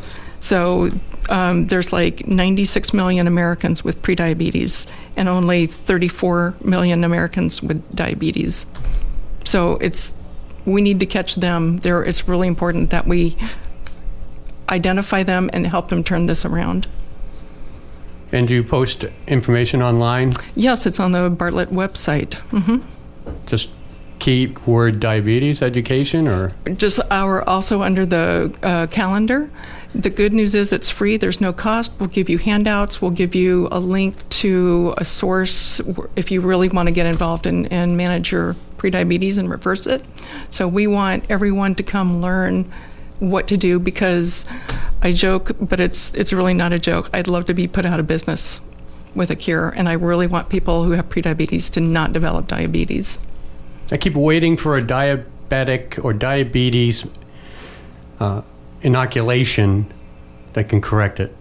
So 0.41 0.91
um, 1.31 1.69
there's 1.69 1.91
like 1.91 2.27
96 2.27 2.93
million 2.93 3.27
Americans 3.27 3.83
with 3.83 4.03
prediabetes 4.03 4.87
and 5.17 5.31
only 5.31 5.67
34 5.67 6.57
million 6.63 7.05
Americans 7.05 7.63
with 7.63 7.83
diabetes. 7.97 8.67
So 9.45 9.77
it's 9.77 10.15
we 10.67 10.83
need 10.83 11.01
to 11.01 11.07
catch 11.07 11.37
them. 11.37 11.79
There, 11.79 12.05
it's 12.05 12.29
really 12.29 12.49
important 12.49 12.91
that 12.91 13.07
we 13.07 13.39
identify 14.73 15.23
them 15.23 15.51
and 15.53 15.67
help 15.67 15.89
them 15.89 16.03
turn 16.03 16.27
this 16.27 16.45
around. 16.45 16.89
And 18.33 18.49
do 18.49 18.55
you 18.55 18.65
post 18.65 19.05
information 19.27 19.83
online? 19.83 20.33
Yes, 20.55 20.87
it's 20.87 20.99
on 20.99 21.13
the 21.13 21.29
Bartlett 21.29 21.69
website. 21.71 22.35
hmm 22.51 22.79
Just 23.47 23.71
keyword 24.19 25.01
diabetes 25.01 25.63
education, 25.63 26.27
or 26.29 26.53
Just 26.77 27.01
our 27.11 27.47
also 27.49 27.83
under 27.83 28.07
the 28.07 28.57
uh, 28.63 28.87
calendar. 28.87 29.51
The 29.95 30.09
good 30.09 30.33
news 30.33 30.55
is 30.55 30.73
it's 30.73 30.89
free. 30.89 31.19
There's 31.19 31.41
no 31.41 31.53
cost. 31.53 31.93
We'll 31.99 32.09
give 32.09 32.31
you 32.31 32.39
handouts. 32.39 33.03
We'll 33.03 33.11
give 33.11 33.35
you 33.35 33.69
a 33.71 33.79
link 33.79 34.17
to 34.31 34.95
a 34.97 35.05
source 35.05 35.83
if 36.17 36.31
you 36.31 36.41
really 36.41 36.71
want 36.71 36.87
to 36.87 36.95
get 36.95 37.05
involved 37.05 37.47
and, 37.47 37.71
and 37.71 37.97
manage 37.97 38.33
your 38.33 38.57
prediabetes 38.79 39.37
and 39.37 39.51
reverse 39.51 39.87
it. 39.87 40.05
So 40.49 40.67
we 40.67 40.87
want 40.87 41.25
everyone 41.29 41.75
to 41.75 41.83
come 41.83 42.23
learn 42.23 42.73
what 43.23 43.47
to 43.47 43.57
do 43.57 43.79
because 43.79 44.45
I 45.01 45.13
joke, 45.13 45.53
but 45.61 45.79
it's 45.79 46.13
it's 46.15 46.33
really 46.33 46.55
not 46.55 46.73
a 46.73 46.79
joke. 46.79 47.09
I'd 47.13 47.29
love 47.29 47.47
to 47.47 47.55
be 47.55 47.69
put 47.69 47.87
out 47.87 48.01
of 48.01 48.07
business 48.07 48.61
with 49.15 49.31
a 49.31 49.37
cure, 49.37 49.69
and 49.71 49.89
I 49.89 49.93
really 49.93 50.27
want 50.27 50.49
people 50.49 50.85
who 50.85 50.93
have 50.93 51.09
prediabetes 51.09 51.71
to 51.73 51.81
not 51.81 52.13
develop 52.13 52.49
diabetes. 52.49 53.19
I 53.91 53.97
keep 53.97 54.15
waiting 54.15 54.57
for 54.57 54.77
a 54.77 54.83
diabetic 54.83 56.03
or 56.05 56.13
diabetes 56.13 57.07
uh, 58.19 58.43
inoculation 58.83 59.93
that 60.55 60.69
can 60.69 60.81
correct 60.81 61.21
it. 61.21 61.35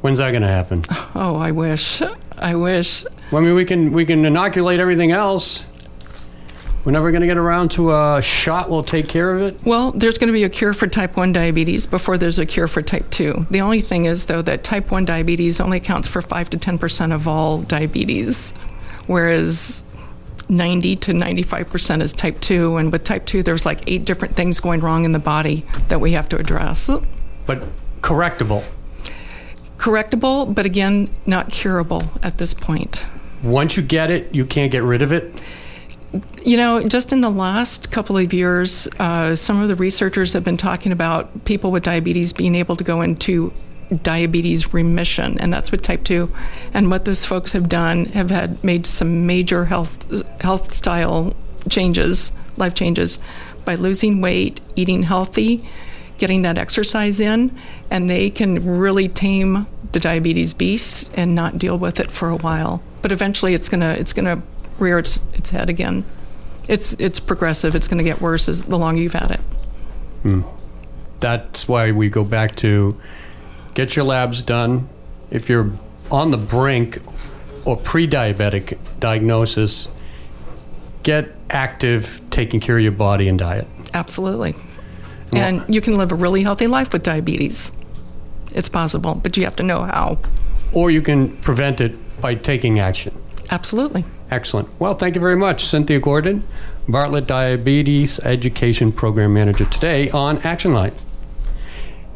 When's 0.00 0.18
that 0.18 0.30
going 0.30 0.42
to 0.42 0.48
happen? 0.48 0.84
Oh, 1.14 1.36
I 1.36 1.50
wish. 1.50 2.00
I 2.36 2.54
wish. 2.54 3.04
Well, 3.32 3.42
I 3.42 3.44
mean, 3.44 3.54
we 3.56 3.64
can 3.64 3.92
we 3.92 4.04
can 4.04 4.24
inoculate 4.24 4.78
everything 4.78 5.10
else. 5.10 5.64
We're 6.88 6.92
never 6.92 7.10
going 7.10 7.20
to 7.20 7.26
get 7.26 7.36
around 7.36 7.72
to 7.72 7.92
a 7.94 8.22
shot. 8.22 8.70
We'll 8.70 8.82
take 8.82 9.08
care 9.08 9.34
of 9.34 9.42
it. 9.42 9.62
Well, 9.62 9.92
there's 9.92 10.16
going 10.16 10.28
to 10.28 10.32
be 10.32 10.44
a 10.44 10.48
cure 10.48 10.72
for 10.72 10.86
type 10.86 11.18
1 11.18 11.34
diabetes 11.34 11.84
before 11.84 12.16
there's 12.16 12.38
a 12.38 12.46
cure 12.46 12.66
for 12.66 12.80
type 12.80 13.10
2. 13.10 13.48
The 13.50 13.60
only 13.60 13.82
thing 13.82 14.06
is, 14.06 14.24
though, 14.24 14.40
that 14.40 14.64
type 14.64 14.90
1 14.90 15.04
diabetes 15.04 15.60
only 15.60 15.76
accounts 15.76 16.08
for 16.08 16.22
5 16.22 16.48
to 16.48 16.56
10% 16.56 17.12
of 17.12 17.28
all 17.28 17.60
diabetes, 17.60 18.52
whereas 19.06 19.84
90 20.48 20.96
to 20.96 21.12
95% 21.12 22.00
is 22.00 22.14
type 22.14 22.40
2. 22.40 22.78
And 22.78 22.90
with 22.90 23.04
type 23.04 23.26
2, 23.26 23.42
there's 23.42 23.66
like 23.66 23.82
eight 23.86 24.06
different 24.06 24.34
things 24.34 24.58
going 24.58 24.80
wrong 24.80 25.04
in 25.04 25.12
the 25.12 25.18
body 25.18 25.66
that 25.88 26.00
we 26.00 26.12
have 26.12 26.26
to 26.30 26.38
address. 26.38 26.88
But 27.44 27.64
correctable. 28.00 28.64
Correctable, 29.76 30.54
but 30.54 30.64
again, 30.64 31.10
not 31.26 31.52
curable 31.52 32.04
at 32.22 32.38
this 32.38 32.54
point. 32.54 33.04
Once 33.42 33.76
you 33.76 33.82
get 33.82 34.10
it, 34.10 34.34
you 34.34 34.46
can't 34.46 34.72
get 34.72 34.82
rid 34.82 35.02
of 35.02 35.12
it. 35.12 35.42
You 36.42 36.56
know, 36.56 36.82
just 36.82 37.12
in 37.12 37.20
the 37.20 37.30
last 37.30 37.90
couple 37.90 38.16
of 38.16 38.32
years, 38.32 38.88
uh, 38.98 39.36
some 39.36 39.60
of 39.60 39.68
the 39.68 39.76
researchers 39.76 40.32
have 40.32 40.42
been 40.42 40.56
talking 40.56 40.90
about 40.90 41.44
people 41.44 41.70
with 41.70 41.82
diabetes 41.82 42.32
being 42.32 42.54
able 42.54 42.76
to 42.76 42.84
go 42.84 43.02
into 43.02 43.52
diabetes 44.02 44.72
remission, 44.72 45.38
and 45.38 45.52
that's 45.52 45.70
with 45.70 45.82
type 45.82 46.04
two. 46.04 46.32
And 46.72 46.90
what 46.90 47.04
those 47.04 47.24
folks 47.24 47.52
have 47.52 47.68
done 47.68 48.06
have 48.06 48.30
had 48.30 48.62
made 48.64 48.86
some 48.86 49.26
major 49.26 49.66
health 49.66 50.06
health 50.40 50.72
style 50.72 51.34
changes, 51.68 52.32
life 52.56 52.74
changes, 52.74 53.18
by 53.64 53.74
losing 53.74 54.20
weight, 54.20 54.60
eating 54.76 55.02
healthy, 55.02 55.68
getting 56.16 56.42
that 56.42 56.56
exercise 56.56 57.20
in, 57.20 57.56
and 57.90 58.08
they 58.08 58.30
can 58.30 58.64
really 58.64 59.08
tame 59.08 59.66
the 59.92 60.00
diabetes 60.00 60.54
beast 60.54 61.10
and 61.14 61.34
not 61.34 61.58
deal 61.58 61.78
with 61.78 62.00
it 62.00 62.10
for 62.10 62.28
a 62.28 62.36
while. 62.36 62.82
But 63.02 63.12
eventually, 63.12 63.54
it's 63.54 63.68
gonna 63.68 63.92
it's 63.92 64.12
gonna 64.12 64.42
rear 64.78 64.98
its 64.98 65.18
its 65.34 65.50
head 65.50 65.68
again. 65.68 66.04
It's 66.68 66.94
it's 67.00 67.20
progressive. 67.20 67.74
It's 67.74 67.88
going 67.88 67.98
to 67.98 68.04
get 68.04 68.20
worse 68.20 68.48
as 68.48 68.62
the 68.62 68.78
longer 68.78 69.00
you've 69.00 69.14
had 69.14 69.30
it. 69.30 69.40
Hmm. 70.22 70.42
That's 71.20 71.66
why 71.66 71.92
we 71.92 72.08
go 72.10 72.24
back 72.24 72.56
to 72.56 72.98
get 73.74 73.96
your 73.96 74.04
labs 74.04 74.42
done. 74.42 74.88
If 75.30 75.48
you're 75.48 75.72
on 76.10 76.30
the 76.30 76.36
brink 76.36 76.98
or 77.64 77.76
pre-diabetic 77.76 78.78
diagnosis, 79.00 79.88
get 81.02 81.34
active, 81.50 82.20
taking 82.30 82.60
care 82.60 82.76
of 82.76 82.82
your 82.82 82.92
body 82.92 83.28
and 83.28 83.38
diet. 83.38 83.66
Absolutely. 83.94 84.54
And 85.32 85.64
you 85.72 85.80
can 85.80 85.96
live 85.96 86.10
a 86.12 86.14
really 86.14 86.42
healthy 86.42 86.66
life 86.66 86.92
with 86.92 87.02
diabetes. 87.02 87.72
It's 88.52 88.68
possible, 88.68 89.14
but 89.14 89.36
you 89.36 89.44
have 89.44 89.56
to 89.56 89.62
know 89.62 89.82
how. 89.82 90.18
Or 90.72 90.90
you 90.90 91.02
can 91.02 91.36
prevent 91.38 91.80
it 91.80 91.94
by 92.20 92.34
taking 92.34 92.78
action. 92.78 93.16
Absolutely. 93.50 94.04
Excellent. 94.30 94.68
Well, 94.78 94.94
thank 94.94 95.14
you 95.14 95.20
very 95.20 95.36
much, 95.36 95.64
Cynthia 95.64 96.00
Gordon, 96.00 96.44
Bartlett 96.86 97.26
Diabetes 97.26 98.20
Education 98.20 98.92
Program 98.92 99.32
Manager, 99.32 99.64
today 99.64 100.10
on 100.10 100.38
Action 100.38 100.74
Line. 100.74 100.92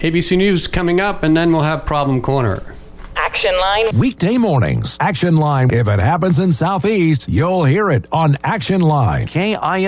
ABC 0.00 0.36
News 0.36 0.66
coming 0.66 1.00
up, 1.00 1.22
and 1.22 1.36
then 1.36 1.52
we'll 1.52 1.62
have 1.62 1.86
Problem 1.86 2.20
Corner. 2.20 2.74
Action 3.14 3.56
line. 3.58 3.96
Weekday 3.96 4.36
mornings. 4.36 4.96
Action 5.00 5.36
Line. 5.36 5.70
If 5.72 5.86
it 5.88 6.00
happens 6.00 6.38
in 6.38 6.52
Southeast, 6.52 7.28
you'll 7.28 7.64
hear 7.64 7.90
it 7.90 8.06
on 8.10 8.36
Action 8.42 8.80
Line. 8.80 9.26
KINY. 9.26 9.86